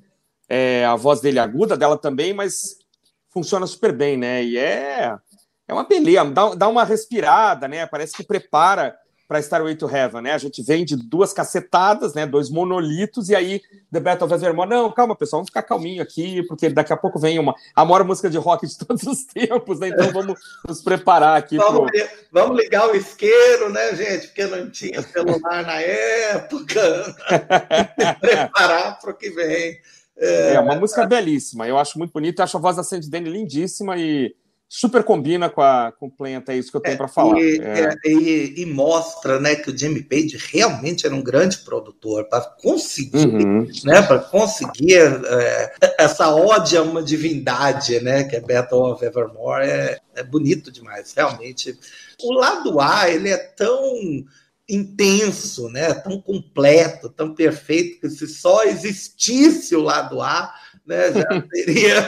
[0.49, 2.77] É, a voz dele aguda, dela também, mas
[3.31, 4.45] funciona super bem, né?
[4.45, 5.17] E é,
[5.67, 7.87] é uma beleza, dá, dá uma respirada, né?
[7.87, 10.33] Parece que prepara para Starway to Heaven, né?
[10.33, 12.27] A gente vem de duas cacetadas, né?
[12.27, 14.69] Dois monolitos, e aí The Battle of Evermore.
[14.69, 18.05] Não, calma, pessoal, vamos ficar calminho aqui, porque daqui a pouco vem uma a maior
[18.05, 19.89] música de rock de todos os tempos, né?
[19.89, 21.57] Então vamos nos preparar aqui.
[21.57, 22.09] Vamos, pro...
[22.31, 24.27] vamos ligar o isqueiro, né, gente?
[24.29, 27.17] Porque não tinha celular na época.
[28.21, 29.79] preparar para o que vem.
[30.17, 33.29] É, é uma música belíssima, eu acho muito bonita, acho a voz da Sandy Denny
[33.29, 34.35] lindíssima e
[34.69, 37.39] super combina com, a, com o Plant, é isso que eu tenho é, para falar.
[37.39, 37.81] E, é.
[37.81, 37.97] é.
[38.05, 43.27] e, e, mostra né, que o Jimmy Page realmente era um grande produtor para conseguir,
[43.27, 43.69] uhum.
[43.85, 49.65] né, para conseguir é, essa ode a uma divindade, né, que é Battle of Evermore,
[49.65, 51.79] é, é bonito demais, realmente.
[52.23, 54.25] O lado A, ele é tão
[54.69, 60.55] intenso, né, tão completo, tão perfeito, que se só existisse o lado A,
[60.87, 61.13] né?
[61.13, 62.07] Já teria,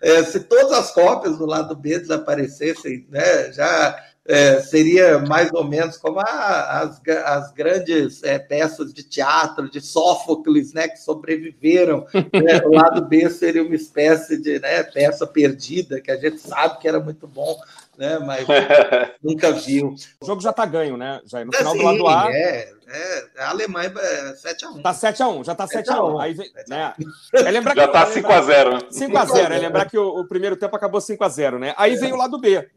[0.00, 3.52] é, se todas as cópias do lado B desaparecessem, né?
[3.52, 9.70] Já é, seria mais ou menos como a, as, as grandes é, peças de teatro
[9.70, 12.06] de Sófocles, né, que sobreviveram.
[12.14, 12.62] Né?
[12.64, 16.88] O lado B seria uma espécie de né, peça perdida, que a gente sabe que
[16.88, 17.54] era muito bom,
[17.96, 18.46] né, mas
[19.22, 19.94] nunca viu.
[20.20, 21.20] O jogo já está ganho, né?
[21.24, 22.32] Já no é, final sim, do lado A.
[22.32, 24.82] É, é, a Alemanha é 7x1.
[24.82, 26.20] Tá 7x1, já tá 7x1.
[26.20, 26.94] Aí vem, né?
[27.32, 28.88] É lembrar já que, tá 5x0.
[28.90, 31.74] 5x0, é lembrar que o, o primeiro tempo acabou 5x0, né?
[31.76, 32.68] Aí vem o lado B.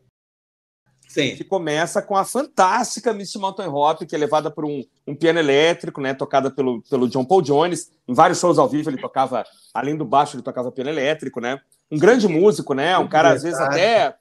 [1.07, 1.35] Sim.
[1.35, 5.39] Que começa com a fantástica Misty Mountain Hop, que é levada por um, um, piano
[5.39, 6.13] elétrico, né?
[6.13, 7.89] Tocada pelo, pelo John Paul Jones.
[8.07, 11.59] Em vários shows ao vivo ele tocava, além do baixo, ele tocava piano elétrico, né?
[11.89, 12.97] Um grande músico, né?
[12.97, 14.15] Um cara, às vezes, até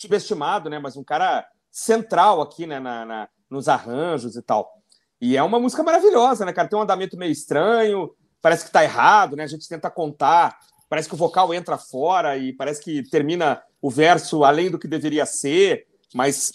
[0.00, 0.78] subestimado, né?
[0.78, 2.78] Mas um cara central aqui, né?
[2.78, 4.72] Na, na, nos arranjos e tal.
[5.20, 6.68] E é uma música maravilhosa, né, cara?
[6.68, 8.10] Tem um andamento meio estranho,
[8.42, 9.44] parece que tá errado, né?
[9.44, 13.90] A gente tenta contar, parece que o vocal entra fora e parece que termina o
[13.90, 16.52] verso além do que deveria ser mas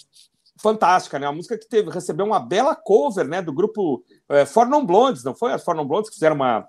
[0.61, 1.25] fantástica, né?
[1.25, 3.41] A música que teve, recebeu uma bela cover, né?
[3.41, 5.51] Do grupo é, For Non Blondes, não foi?
[5.51, 6.67] As For Non Blondes que fizeram uma,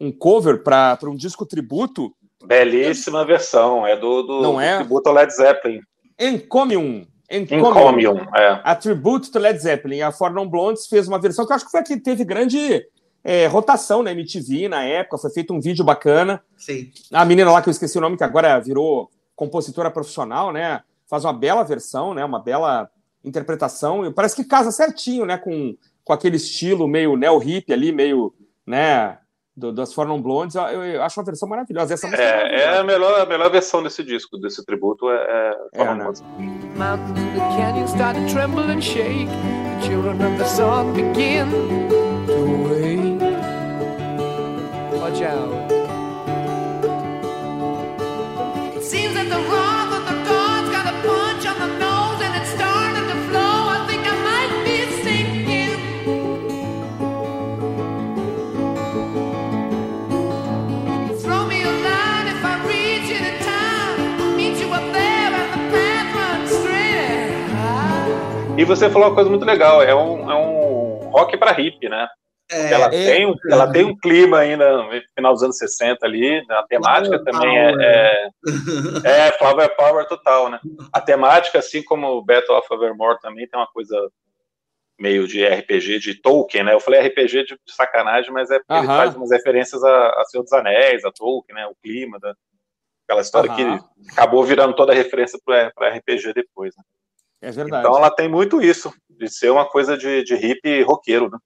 [0.00, 2.14] um cover para um disco tributo.
[2.44, 4.78] Belíssima versão, é do, do, não é?
[4.78, 5.80] tributo ao Led Zeppelin.
[6.18, 7.06] Encomium.
[7.30, 8.60] Encomium, é.
[8.62, 10.02] A tributo to Led Zeppelin.
[10.02, 12.24] A For Non Blondes fez uma versão que eu acho que foi a que teve
[12.24, 12.84] grande
[13.24, 16.42] é, rotação na MTV na época, foi feito um vídeo bacana.
[16.56, 16.90] Sim.
[17.12, 20.82] A menina lá que eu esqueci o nome, que agora virou compositora profissional, né?
[21.12, 22.24] faz uma bela versão, né?
[22.24, 22.88] Uma bela
[23.22, 24.06] interpretação.
[24.06, 25.36] E parece que casa certinho, né?
[25.36, 28.32] Com, com aquele estilo meio neo hip ali, meio,
[28.66, 29.18] né?
[29.54, 31.92] Do, das Fornum Blondes, eu, eu, acho uma versão maravilhosa.
[31.92, 35.82] Essa é, é, é a melhor, a melhor versão desse disco, desse tributo, é, é,
[35.82, 36.04] é né?
[36.74, 39.28] Mountains, the canyon start to tremble and shake.
[39.28, 41.50] The children of the sun begin
[42.26, 43.20] to wake.
[44.98, 45.70] Watch out.
[48.74, 49.71] It seems that the wrong
[68.56, 72.06] E você falou uma coisa muito legal, é um, é um rock para hippie, né?
[72.50, 75.56] É, ela, é, tem um, é, ela tem um clima ainda no final dos anos
[75.56, 78.28] 60 ali, a temática Flower também é,
[79.04, 80.60] é, é Flower Power total, né?
[80.92, 83.96] A temática, assim como o Battle of Evermore também tem uma coisa
[85.00, 86.74] meio de RPG de Tolkien, né?
[86.74, 88.80] Eu falei RPG de, sacanagem, mas é porque uh -huh.
[88.80, 91.66] ele faz umas referências a, a Senhor dos Anéis, a Tolkien, né?
[91.66, 92.34] O clima, da,
[93.08, 93.78] aquela história uh -huh.
[93.78, 96.84] que acabou virando toda a referência para RPG depois, né?
[97.42, 97.84] É verdade.
[97.84, 101.38] Então ela tem muito isso, de ser uma coisa de, de hip roqueiro, né?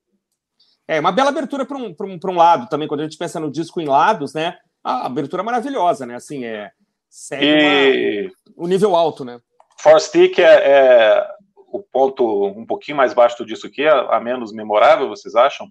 [0.87, 3.51] É, uma bela abertura para um, um, um lado também, quando a gente pensa no
[3.51, 4.57] disco em lados, né?
[4.85, 6.15] A abertura é maravilhosa, né?
[6.15, 6.71] Assim, é,
[7.09, 8.31] segue e...
[8.57, 9.41] uma, um nível alto, né?
[9.79, 11.29] Four Stick é, é,
[11.73, 15.67] o ponto um pouquinho mais baixo disso aqui, a, a menos memorável, vocês acham?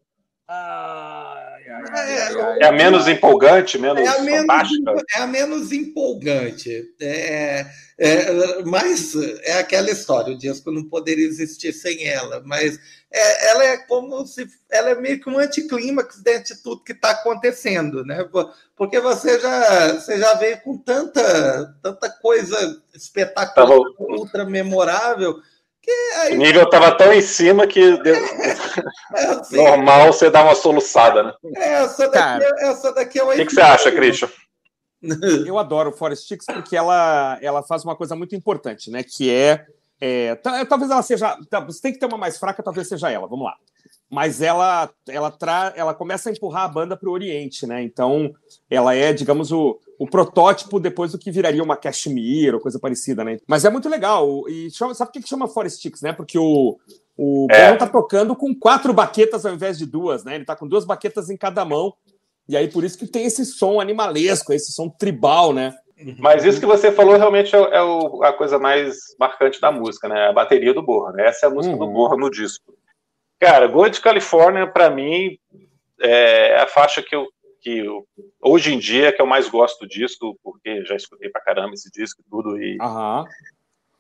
[0.48, 1.35] Ah,
[2.62, 4.70] é, a menos empolgante, menos, é a menos?
[5.16, 6.84] É a menos empolgante.
[7.02, 7.66] É,
[7.98, 12.78] é, mas é aquela história, o disco não poderia existir sem ela, mas
[13.12, 16.92] é, ela é como se ela é meio que um anticlímax dentro de tudo que
[16.92, 18.28] está acontecendo, né?
[18.76, 25.40] Porque você já, você já veio com tanta, tanta coisa espetacular, tá ultra memorável
[26.22, 26.34] Aí...
[26.34, 28.16] O nível estava tão em cima que deu...
[28.16, 31.34] é, assim, normal você dar uma soluçada, né?
[31.56, 34.30] É, essa daqui, Cara, é, essa daqui é O que, que você acha, Christian?
[35.46, 39.04] Eu adoro Forest Sticks porque ela, ela faz uma coisa muito importante, né?
[39.04, 39.66] Que é,
[40.02, 40.36] é
[40.68, 41.38] talvez ela seja.
[41.68, 43.28] Você tem que ter uma mais fraca, talvez seja ela.
[43.28, 43.56] Vamos lá
[44.10, 47.82] mas ela ela tra, ela começa a empurrar a banda para o Oriente, né?
[47.84, 48.32] Então
[48.70, 53.24] ela é, digamos, o, o protótipo depois do que viraria uma Cashmere ou coisa parecida,
[53.24, 53.38] né?
[53.48, 54.48] Mas é muito legal.
[54.48, 56.14] E chama, sabe por que chama Forest Sticks, né?
[56.14, 56.78] Porque o
[57.18, 57.68] o é.
[57.68, 60.36] Bono tá tocando com quatro baquetas ao invés de duas, né?
[60.36, 61.94] Ele tá com duas baquetas em cada mão.
[62.48, 65.74] E aí por isso que tem esse som animalesco, esse som tribal, né?
[66.20, 70.10] Mas isso que você falou realmente é, é o, a coisa mais marcante da música,
[70.10, 70.28] né?
[70.28, 71.28] A bateria do Borra, né?
[71.28, 71.86] Essa é a música uhum.
[71.86, 72.74] do Borra no disco.
[73.40, 75.38] Cara, Gold California, para mim,
[76.00, 77.28] é a faixa que eu,
[77.62, 78.08] que eu,
[78.42, 81.90] hoje em dia que eu mais gosto do disco, porque já escutei pra caramba esse
[81.92, 82.62] disco e tudo.
[82.62, 83.26] E, uhum.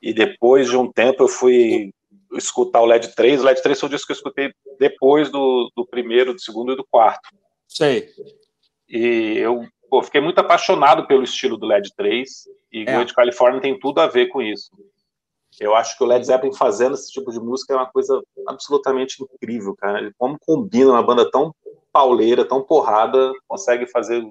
[0.01, 1.91] e depois de um tempo eu fui
[2.33, 3.41] escutar o LED 3.
[3.41, 6.73] O LED 3 foi o disco que eu escutei depois do, do primeiro, do segundo
[6.73, 7.29] e do quarto.
[7.67, 8.09] Sei.
[8.87, 12.29] E eu pô, fiquei muito apaixonado pelo estilo do LED 3.
[12.71, 12.93] E é.
[12.93, 14.71] Gold California tem tudo a ver com isso.
[15.59, 19.23] Eu acho que o Led Zeppelin fazendo esse tipo de música é uma coisa absolutamente
[19.23, 20.11] incrível, cara.
[20.17, 21.53] Como combina uma banda tão
[21.93, 24.21] pauleira, tão porrada, consegue fazer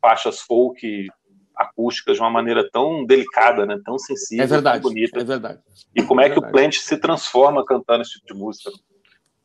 [0.00, 1.08] faixas folk
[1.56, 3.78] acústicas de uma maneira tão delicada, né?
[3.84, 5.20] Tão sensível, é verdade, tão bonita.
[5.20, 5.60] É verdade.
[5.94, 8.70] E como é, é que o Plant se transforma cantando esse tipo de música?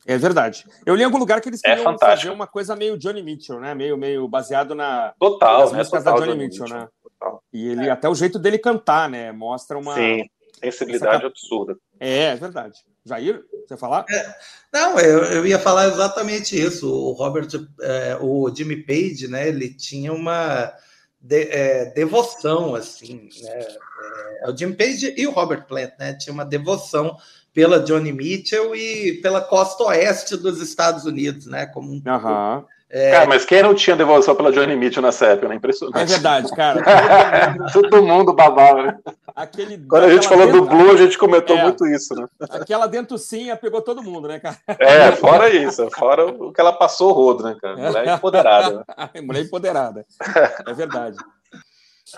[0.06, 0.64] É verdade.
[0.86, 3.22] Eu li em algum lugar que eles é queriam é fazer uma coisa meio Johnny
[3.22, 3.74] Mitchell, né?
[3.74, 5.78] Meio, meio baseado na total, nas né?
[5.78, 6.88] músicas total da Johnny, Johnny Mitchell, Mitchell, né?
[7.02, 7.42] Total.
[7.52, 7.90] E ele é.
[7.90, 9.32] até o jeito dele cantar, né?
[9.32, 10.24] Mostra uma Sim
[10.58, 11.76] sensibilidade absurda.
[11.98, 12.78] É, é verdade.
[13.04, 14.04] Jair, você falar?
[14.08, 14.34] É,
[14.72, 16.90] não, eu, eu ia falar exatamente isso.
[16.90, 17.48] O Robert,
[17.80, 19.48] é, o Jimmy Page, né?
[19.48, 20.72] Ele tinha uma
[21.20, 23.66] de, é, devoção, assim, né?
[24.42, 26.14] É, o Jimmy Page e o Robert Plant, né?
[26.14, 27.16] Tinha uma devoção
[27.52, 31.66] pela Johnny Mitchell e pela costa oeste dos Estados Unidos, né?
[31.66, 32.64] Como um, uhum.
[32.90, 33.10] É...
[33.10, 35.56] Cara, mas quem não tinha devolução pela Johnny Mitchell nessa época, né?
[35.56, 36.00] Impressionante.
[36.00, 36.80] É verdade, cara.
[37.72, 38.98] Todo mundo babava, né?
[39.36, 40.62] Aquele, Quando a gente falou dentro...
[40.62, 42.26] do Blue, a gente comentou é, muito isso, né?
[42.50, 44.56] Aquela dentucinha pegou todo mundo, né, cara?
[44.80, 47.76] É, fora isso, fora o que ela passou o rodo, né, cara?
[47.76, 48.84] Mulher empoderada.
[49.14, 49.20] Né?
[49.22, 50.06] Mulher empoderada.
[50.66, 51.16] É verdade.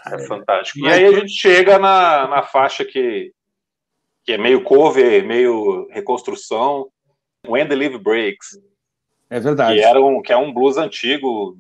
[0.07, 0.87] É fantástico.
[0.87, 3.33] E aí a gente chega na, na faixa que,
[4.25, 6.87] que é meio cover, meio reconstrução.
[7.47, 8.57] When the Live Breaks
[9.31, 9.79] é verdade.
[9.79, 11.57] Que, era um, que é um blues antigo.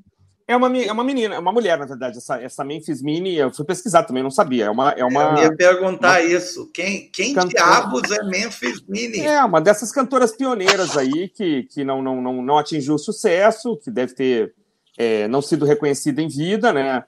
[0.46, 2.18] É uma, é uma menina, é uma mulher, na verdade.
[2.18, 4.64] Essa, essa Memphis Mini, eu fui pesquisar também, não sabia.
[4.64, 4.90] É uma.
[4.90, 6.68] É uma eu ia perguntar uma, isso.
[6.74, 9.20] Quem, quem diabos é Memphis Mini?
[9.20, 13.92] É, uma dessas cantoras pioneiras aí que, que não, não, não, não atingiu sucesso, que
[13.92, 14.54] deve ter
[14.98, 17.04] é, não sido reconhecida em vida, né?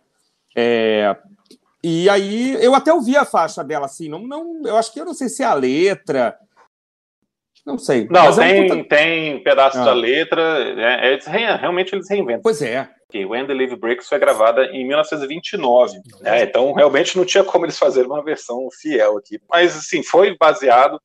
[0.56, 1.16] É,
[1.82, 5.04] e aí eu até ouvi a faixa dela assim, não, não, eu acho que eu
[5.04, 6.36] não sei se é a letra,
[7.64, 8.08] não sei.
[8.10, 8.96] Não, tem, é um puta...
[8.96, 9.84] tem pedaços ah.
[9.84, 10.74] da letra.
[10.74, 11.12] Né?
[11.12, 12.42] Eles, realmente eles reinventam.
[12.42, 12.88] Pois é.
[13.08, 16.00] Que When the Live Breaks foi gravada em 1929.
[16.20, 16.42] Né?
[16.42, 19.38] Então, realmente não tinha como eles fazerem uma versão fiel aqui.
[19.50, 21.00] Mas, assim, foi baseado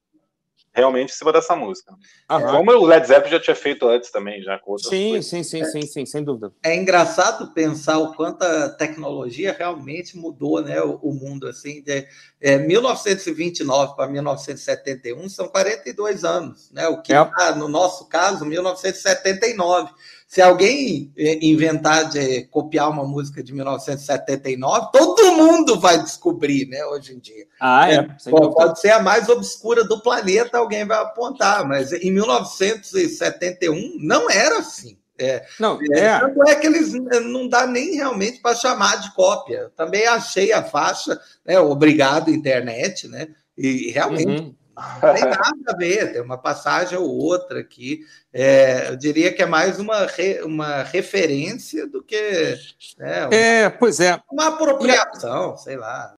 [0.77, 1.91] realmente em cima dessa música.
[2.29, 2.57] Aham.
[2.57, 5.29] Como o Led Zeppelin já tinha feito antes também, já com outras sim, coisas.
[5.29, 6.53] Sim, sim, sim, sim, sem dúvida.
[6.63, 11.47] É engraçado pensar o quanto a tecnologia realmente mudou né, o, o mundo.
[11.47, 12.07] assim de,
[12.39, 16.87] é, 1929 para 1971 são 42 anos, né?
[16.87, 17.25] O que é.
[17.25, 19.91] tá, no nosso caso, 1979.
[20.27, 26.85] Se alguém é, inventar de copiar uma música de 1979, todo mundo vai descobrir, né,
[26.85, 27.45] hoje em dia.
[27.61, 27.95] Ah, é.
[27.95, 33.97] é pode, pode ser a mais obscura do planeta, alguém vai apontar, mas em 1971
[34.01, 34.97] não era assim.
[35.17, 36.19] É, não, é, é.
[36.19, 39.71] Tanto é que eles é, não dá nem realmente para chamar de cópia.
[39.75, 41.59] Também achei a faixa, né?
[41.59, 43.29] Obrigado, internet, né?
[43.57, 44.55] E realmente uhum.
[45.01, 48.01] Não tem nada a ver, tem uma passagem ou outra aqui.
[48.31, 52.55] É, eu diria que é mais uma, re, uma referência do que.
[52.97, 54.19] Né, uma, é, pois é.
[54.31, 56.13] Uma apropriação, sei lá.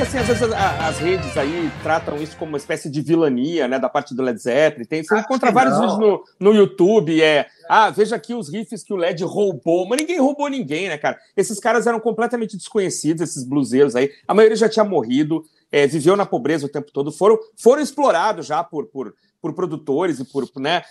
[0.00, 3.78] Que assim, às vezes as, redes aí tratam isso como uma espécie de vilania, né,
[3.78, 4.86] da parte do Led Zeppelin.
[4.86, 8.94] Tem, você encontra vários vídeos no, no YouTube, é, ah, veja aqui os riffs que
[8.94, 11.18] o Led roubou, mas ninguém roubou ninguém, né, cara?
[11.36, 14.10] Esses caras eram completamente desconhecidos, esses bluseiros aí.
[14.26, 18.46] A maioria já tinha morrido, é, viveu na pobreza o tempo todo, foram, foram explorados
[18.46, 20.82] já por, por por produtores e por, né,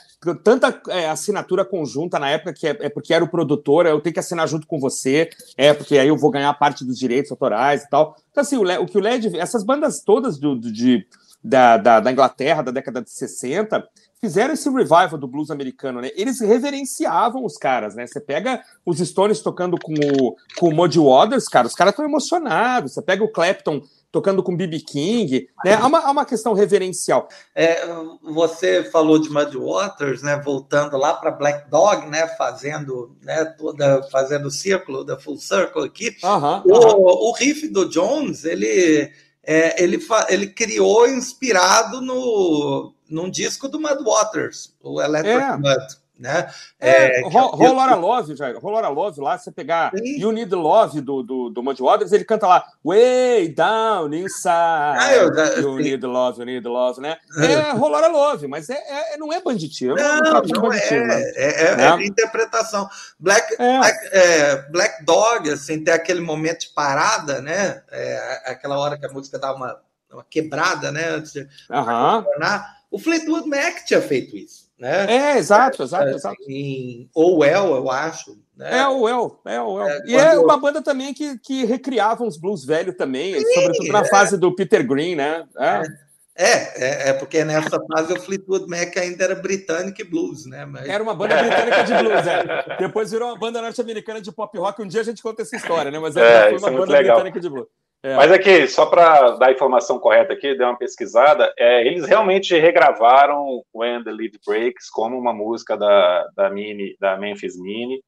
[0.43, 4.13] tanta é, assinatura conjunta na época que é, é, porque era o produtor, eu tenho
[4.13, 7.83] que assinar junto com você, é porque aí eu vou ganhar parte dos direitos autorais
[7.83, 8.15] e tal.
[8.31, 11.05] Então, assim, o, o que o LED, essas bandas todas do, do de,
[11.43, 13.87] da, da, da, Inglaterra, da década de 60,
[14.19, 16.09] fizeram esse revival do blues americano, né?
[16.15, 18.05] Eles reverenciavam os caras, né?
[18.05, 22.05] Você pega os Stones tocando com o, com o Muddy Waters, cara, os caras estão
[22.05, 22.93] emocionados.
[22.93, 23.81] Você pega o Clapton
[24.11, 25.73] tocando com BB King, né?
[25.73, 27.27] Há uma, há uma questão reverencial.
[27.53, 27.85] É,
[28.23, 30.41] você falou de Muddy Waters, né?
[30.43, 32.27] Voltando lá para Black Dog, né?
[32.29, 33.45] Fazendo, né?
[33.57, 36.15] Toda, fazendo o círculo da Full Circle aqui.
[36.65, 39.11] o, o riff do Jones, ele,
[39.43, 39.99] é, ele,
[40.29, 45.57] ele criou inspirado no num disco do Mud Waters, o Electric é.
[45.57, 46.51] Mud né?
[46.79, 48.59] É, é, Rolora Love, Jair.
[48.59, 50.19] Rolora Love lá, você pegar Sim.
[50.19, 54.49] You Need Love do, do, do Muddy Waters, ele canta lá Way Down Inside.
[54.99, 57.17] Ah, eu, eu, you Need Love, You Need Love, né?
[57.37, 59.95] É Rolora Love, mas é, é, não é banditinho.
[59.95, 61.21] Não, não, não é, né?
[61.35, 62.03] é, é, né?
[62.03, 62.89] é, interpretação.
[63.17, 63.79] Black, é.
[63.79, 67.81] Black, é, Black Dog, assim, tem aquele momento de parada, né?
[67.91, 69.79] É, aquela hora que a música dá uma,
[70.11, 71.09] uma quebrada, né?
[71.09, 72.25] Antes de uh -huh.
[72.91, 74.68] O Fleetwood Mac tinha feito isso.
[74.79, 75.33] Né?
[75.33, 76.37] É, exato, exato, é, exato.
[76.47, 78.37] Em Owell, eu acho.
[78.55, 78.79] Né?
[78.79, 79.87] É, Owell, é Owell.
[79.87, 83.91] É, e é uma banda também que, que recriava uns blues velho também, Sim, sobretudo
[83.91, 84.05] na é.
[84.05, 85.45] fase do Peter Green, né?
[85.57, 86.09] É.
[86.41, 86.53] É,
[86.85, 90.65] é, é, porque nessa fase o Fleetwood Mac ainda era britânico e blues, né?
[90.65, 90.87] Mas...
[90.87, 92.77] Era uma banda britânica de blues, é.
[92.79, 94.81] Depois virou uma banda norte-americana de pop rock.
[94.81, 95.99] Um dia a gente conta essa história, né?
[95.99, 97.67] Mas é, foi uma banda britânica de blues.
[98.01, 98.15] É.
[98.15, 102.57] Mas aqui, só para dar a informação correta aqui, dei uma pesquisada, é, eles realmente
[102.57, 108.01] regravaram When the Lead Breaks como uma música da, da, Mini, da Memphis Mini,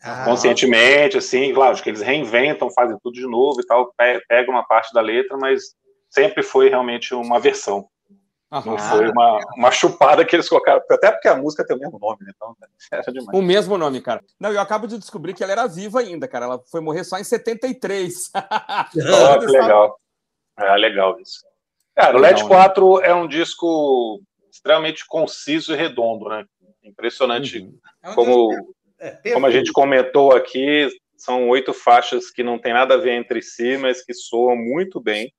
[0.00, 3.92] ah, conscientemente, assim, claro, que eles reinventam, fazem tudo de novo e tal,
[4.28, 5.60] pegam uma parte da letra, mas
[6.08, 7.86] sempre foi realmente uma versão.
[8.52, 11.98] Não foi uma, uma chupada que eles colocaram, até porque a música tem o mesmo
[11.98, 12.32] nome, né?
[12.36, 12.54] então
[12.90, 13.28] era demais.
[13.32, 14.22] O mesmo nome, cara.
[14.38, 16.44] Não, eu acabo de descobrir que ela era viva ainda, cara.
[16.44, 18.12] Ela foi morrer só em 73.
[18.36, 19.96] oh, que legal.
[20.58, 21.40] É legal isso.
[21.94, 23.08] Cara, o LED 4 né?
[23.08, 26.44] é um disco extremamente conciso e redondo, né?
[26.84, 27.58] Impressionante.
[27.58, 27.78] Uhum.
[28.02, 32.94] É como, é, como a gente comentou aqui, são oito faixas que não tem nada
[32.94, 35.32] a ver entre si, mas que soam muito bem.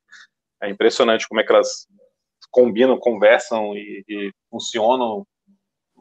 [0.59, 1.87] É impressionante como é que elas
[2.51, 5.25] combinam, conversam e, e funcionam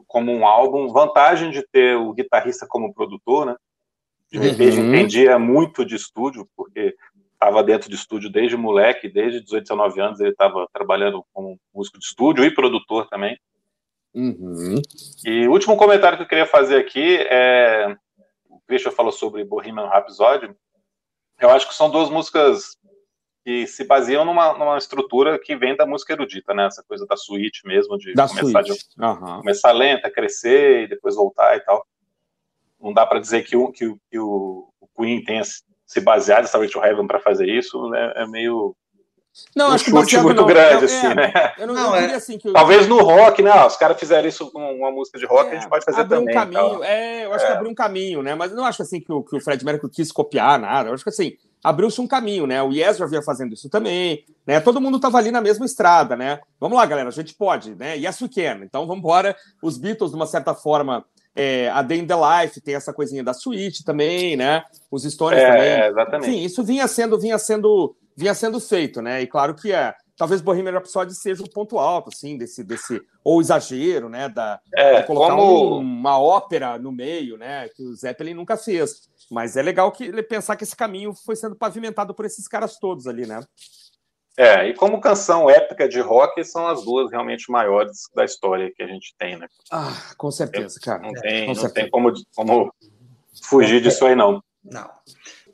[0.07, 0.87] como um álbum.
[0.87, 3.55] Vantagem de ter o guitarrista como produtor, né?
[4.31, 4.95] De repente uhum.
[4.95, 6.95] entendia muito de estúdio, porque
[7.33, 11.99] estava dentro de estúdio desde moleque, desde 18, 19 anos ele estava trabalhando como músico
[11.99, 13.37] de estúdio e produtor também.
[14.13, 14.81] Uhum.
[15.25, 17.95] E o último comentário que eu queria fazer aqui é
[18.49, 20.51] o Christian falou sobre Bohemian Rhapsody.
[21.39, 22.77] Eu acho que são duas músicas
[23.43, 26.67] que se baseiam numa, numa estrutura que vem da música erudita, né?
[26.67, 29.37] Essa coisa da suíte mesmo, de da começar, de, uhum.
[29.39, 31.85] começar lenta, crescer e depois voltar e tal.
[32.81, 35.43] Não dá para dizer que, o, que, o, que o Queen tenha
[35.85, 38.13] se baseado em to Heaven para fazer isso, né?
[38.15, 38.75] É meio
[39.55, 40.45] não, um acho chute que muito não.
[40.45, 41.33] grande, assim, é, né?
[41.57, 42.13] Eu não, não é.
[42.13, 42.53] assim que eu...
[42.53, 43.65] Talvez no rock, né?
[43.65, 46.19] Os caras fizeram isso com uma música de rock, é, a gente pode fazer abriu
[46.19, 46.35] também.
[46.35, 47.55] Um caminho, é, eu acho que é.
[47.55, 48.35] abriu um caminho, né?
[48.35, 50.89] Mas eu não acho assim que o, que o Fred Mercury quis copiar nada.
[50.89, 52.61] Eu acho que assim, abriu-se um caminho, né?
[52.61, 54.59] O Yes já vinha fazendo isso também, né?
[54.59, 56.39] Todo mundo estava ali na mesma estrada, né?
[56.59, 57.97] Vamos lá, galera, a gente pode, né?
[57.97, 58.63] Yes we can.
[58.63, 59.35] Então vamos embora.
[59.61, 61.05] Os Beatles, de uma certa forma,
[61.35, 64.63] é, a Day in the Life tem essa coisinha da suíte também, né?
[64.91, 65.89] Os Stones é, também.
[65.89, 66.31] Exatamente.
[66.31, 69.21] Sim, isso vinha sendo, vinha sendo, vinha sendo feito, né?
[69.21, 73.41] E claro que é, talvez Bohemian Rhapsody seja o ponto alto, assim, desse, desse ou
[73.41, 74.29] exagero, né?
[74.29, 75.77] Da, é, de colocar como...
[75.77, 77.67] um, uma ópera no meio, né?
[77.69, 79.09] Que o Zeppelin nunca fez.
[79.31, 83.07] Mas é legal que pensar que esse caminho foi sendo pavimentado por esses caras todos
[83.07, 83.43] ali, né?
[84.35, 88.81] É, e como canção épica de rock, são as duas realmente maiores da história que
[88.81, 89.47] a gente tem, né?
[89.71, 91.01] Ah, com certeza, cara.
[91.03, 92.73] Não tem, não tem como, como
[93.43, 94.43] fugir disso aí, não.
[94.63, 94.89] Não.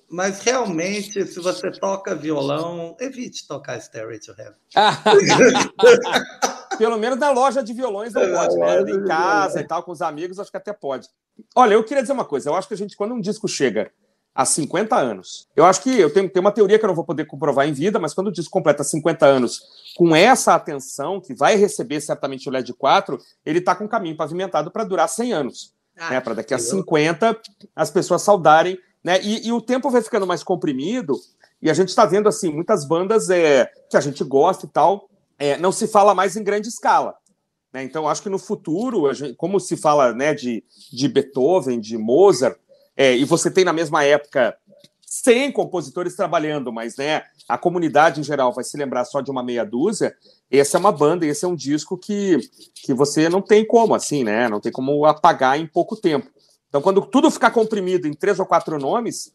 [0.10, 4.56] Mas realmente, se você toca violão, evite tocar Stairway to Heaven.
[6.80, 8.82] Pelo menos na loja de violões não pode, né?
[8.82, 11.08] Em casa e tal, com os amigos, acho que até pode.
[11.56, 12.50] Olha, eu queria dizer uma coisa.
[12.50, 13.92] Eu acho que a gente, quando um disco chega
[14.34, 17.04] a 50 anos, eu acho que eu tenho, tenho uma teoria que eu não vou
[17.04, 19.62] poder comprovar em vida, mas quando o disco completa 50 anos
[19.98, 24.16] com essa atenção, que vai receber certamente o LED 4, ele está com um caminho
[24.16, 25.74] pavimentado para durar 100 anos.
[25.98, 26.22] Ah, né?
[26.22, 27.38] Para daqui a 50
[27.76, 28.80] as pessoas saudarem.
[29.04, 29.20] Né?
[29.22, 31.18] E, e o tempo vai ficando mais comprimido
[31.62, 35.10] E a gente está vendo assim muitas bandas é, que a gente gosta e tal,
[35.40, 37.16] é, não se fala mais em grande escala.
[37.74, 37.84] Né?
[37.84, 42.58] Então, acho que no futuro, gente, como se fala né, de, de Beethoven, de Mozart,
[42.96, 44.58] é, e você tem na mesma época
[45.06, 49.42] 100 compositores trabalhando, mas né, a comunidade em geral vai se lembrar só de uma
[49.42, 50.16] meia dúzia.
[50.52, 52.38] Essa é uma banda, esse é um disco que,
[52.76, 54.48] que você não tem como, assim, né?
[54.50, 56.28] Não tem como apagar em pouco tempo.
[56.68, 59.34] Então, quando tudo ficar comprimido em três ou quatro nomes,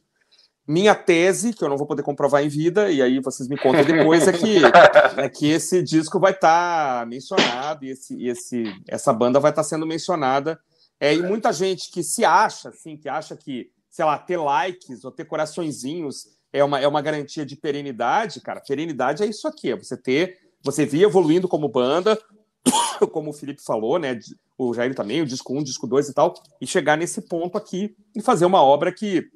[0.66, 3.84] minha tese, que eu não vou poder comprovar em vida, e aí vocês me contam
[3.84, 4.58] depois, é que,
[5.20, 9.62] é que esse disco vai estar tá mencionado e esse, esse, essa banda vai estar
[9.62, 10.58] tá sendo mencionada.
[10.98, 15.04] É, e muita gente que se acha, assim, que acha que sei lá, ter likes
[15.04, 18.60] ou ter coraçõezinhos é uma, é uma garantia de perenidade, cara.
[18.60, 22.20] Perenidade é isso aqui, é você ter, você vir evoluindo como banda,
[23.12, 24.18] como o Felipe falou, né?
[24.58, 27.56] O Jair também, o disco 1, o disco 2 e tal, e chegar nesse ponto
[27.56, 29.28] aqui e fazer uma obra que,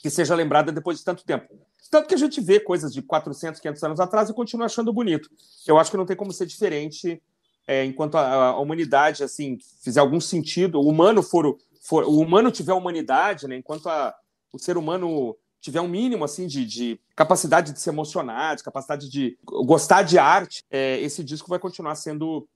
[0.00, 1.48] que seja lembrada depois de tanto tempo.
[1.90, 5.30] Tanto que a gente vê coisas de 400, 500 anos atrás e continua achando bonito.
[5.66, 7.20] Eu acho que não tem como ser diferente
[7.66, 12.50] é, enquanto a, a, humanidade assim fizer algum sentido, o humano for for, o humano
[12.50, 14.14] tiver humanidade, né, enquanto a,
[14.52, 19.08] o ser humano tiver um mínimo assim de, de, capacidade de se emocionar, de capacidade
[19.08, 22.48] de gostar de arte, é, esse disco vai continuar sendo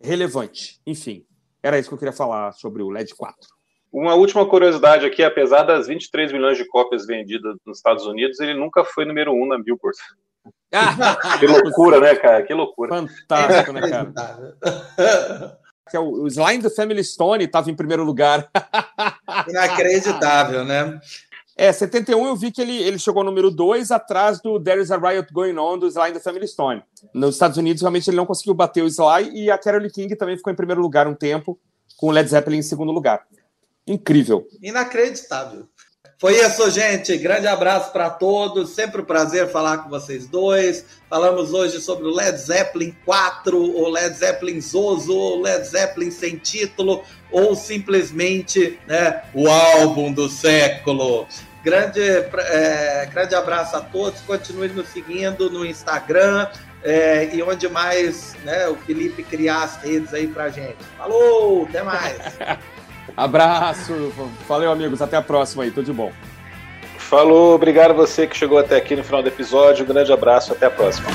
[0.00, 0.80] relevante.
[0.86, 1.24] Enfim,
[1.62, 3.57] era isso que eu queria falar sobre o LED 4.
[3.92, 8.54] Uma última curiosidade aqui, apesar das 23 milhões de cópias vendidas nos Estados Unidos, ele
[8.54, 9.98] nunca foi número um na Billboard.
[11.40, 12.42] que loucura, né, cara?
[12.42, 12.94] Que loucura.
[12.94, 15.58] Fantástico, né, cara?
[15.88, 18.50] que é o, o Slime the Family Stone, estava em primeiro lugar.
[19.48, 21.00] Inacreditável, né?
[21.56, 24.92] É, 71 eu vi que ele, ele chegou no número 2 atrás do There is
[24.92, 26.84] a Riot Going On do Sly the Family Stone.
[27.12, 30.36] Nos Estados Unidos, realmente, ele não conseguiu bater o Sly e a Carole King também
[30.36, 31.58] ficou em primeiro lugar um tempo,
[31.96, 33.26] com o Led Zeppelin em segundo lugar.
[33.88, 34.46] Incrível.
[34.62, 35.66] Inacreditável.
[36.20, 37.16] Foi isso, gente.
[37.16, 38.70] Grande abraço para todos.
[38.70, 40.84] Sempre um prazer falar com vocês dois.
[41.08, 46.36] Falamos hoje sobre o Led Zeppelin 4, o Led Zeppelin Zozo, o Led Zeppelin sem
[46.36, 51.24] título, ou simplesmente né, o álbum do século.
[51.62, 54.20] Grande, é, grande abraço a todos.
[54.22, 56.48] Continue nos seguindo no Instagram.
[56.82, 60.78] É, e onde mais né, o Felipe criar as redes aí pra gente.
[60.96, 62.18] Falou, até mais.
[63.16, 64.12] Abraço,
[64.48, 66.12] valeu amigos, até a próxima aí, tudo de bom.
[66.96, 70.52] Falou, obrigado a você que chegou até aqui no final do episódio, um grande abraço,
[70.52, 71.08] até a próxima.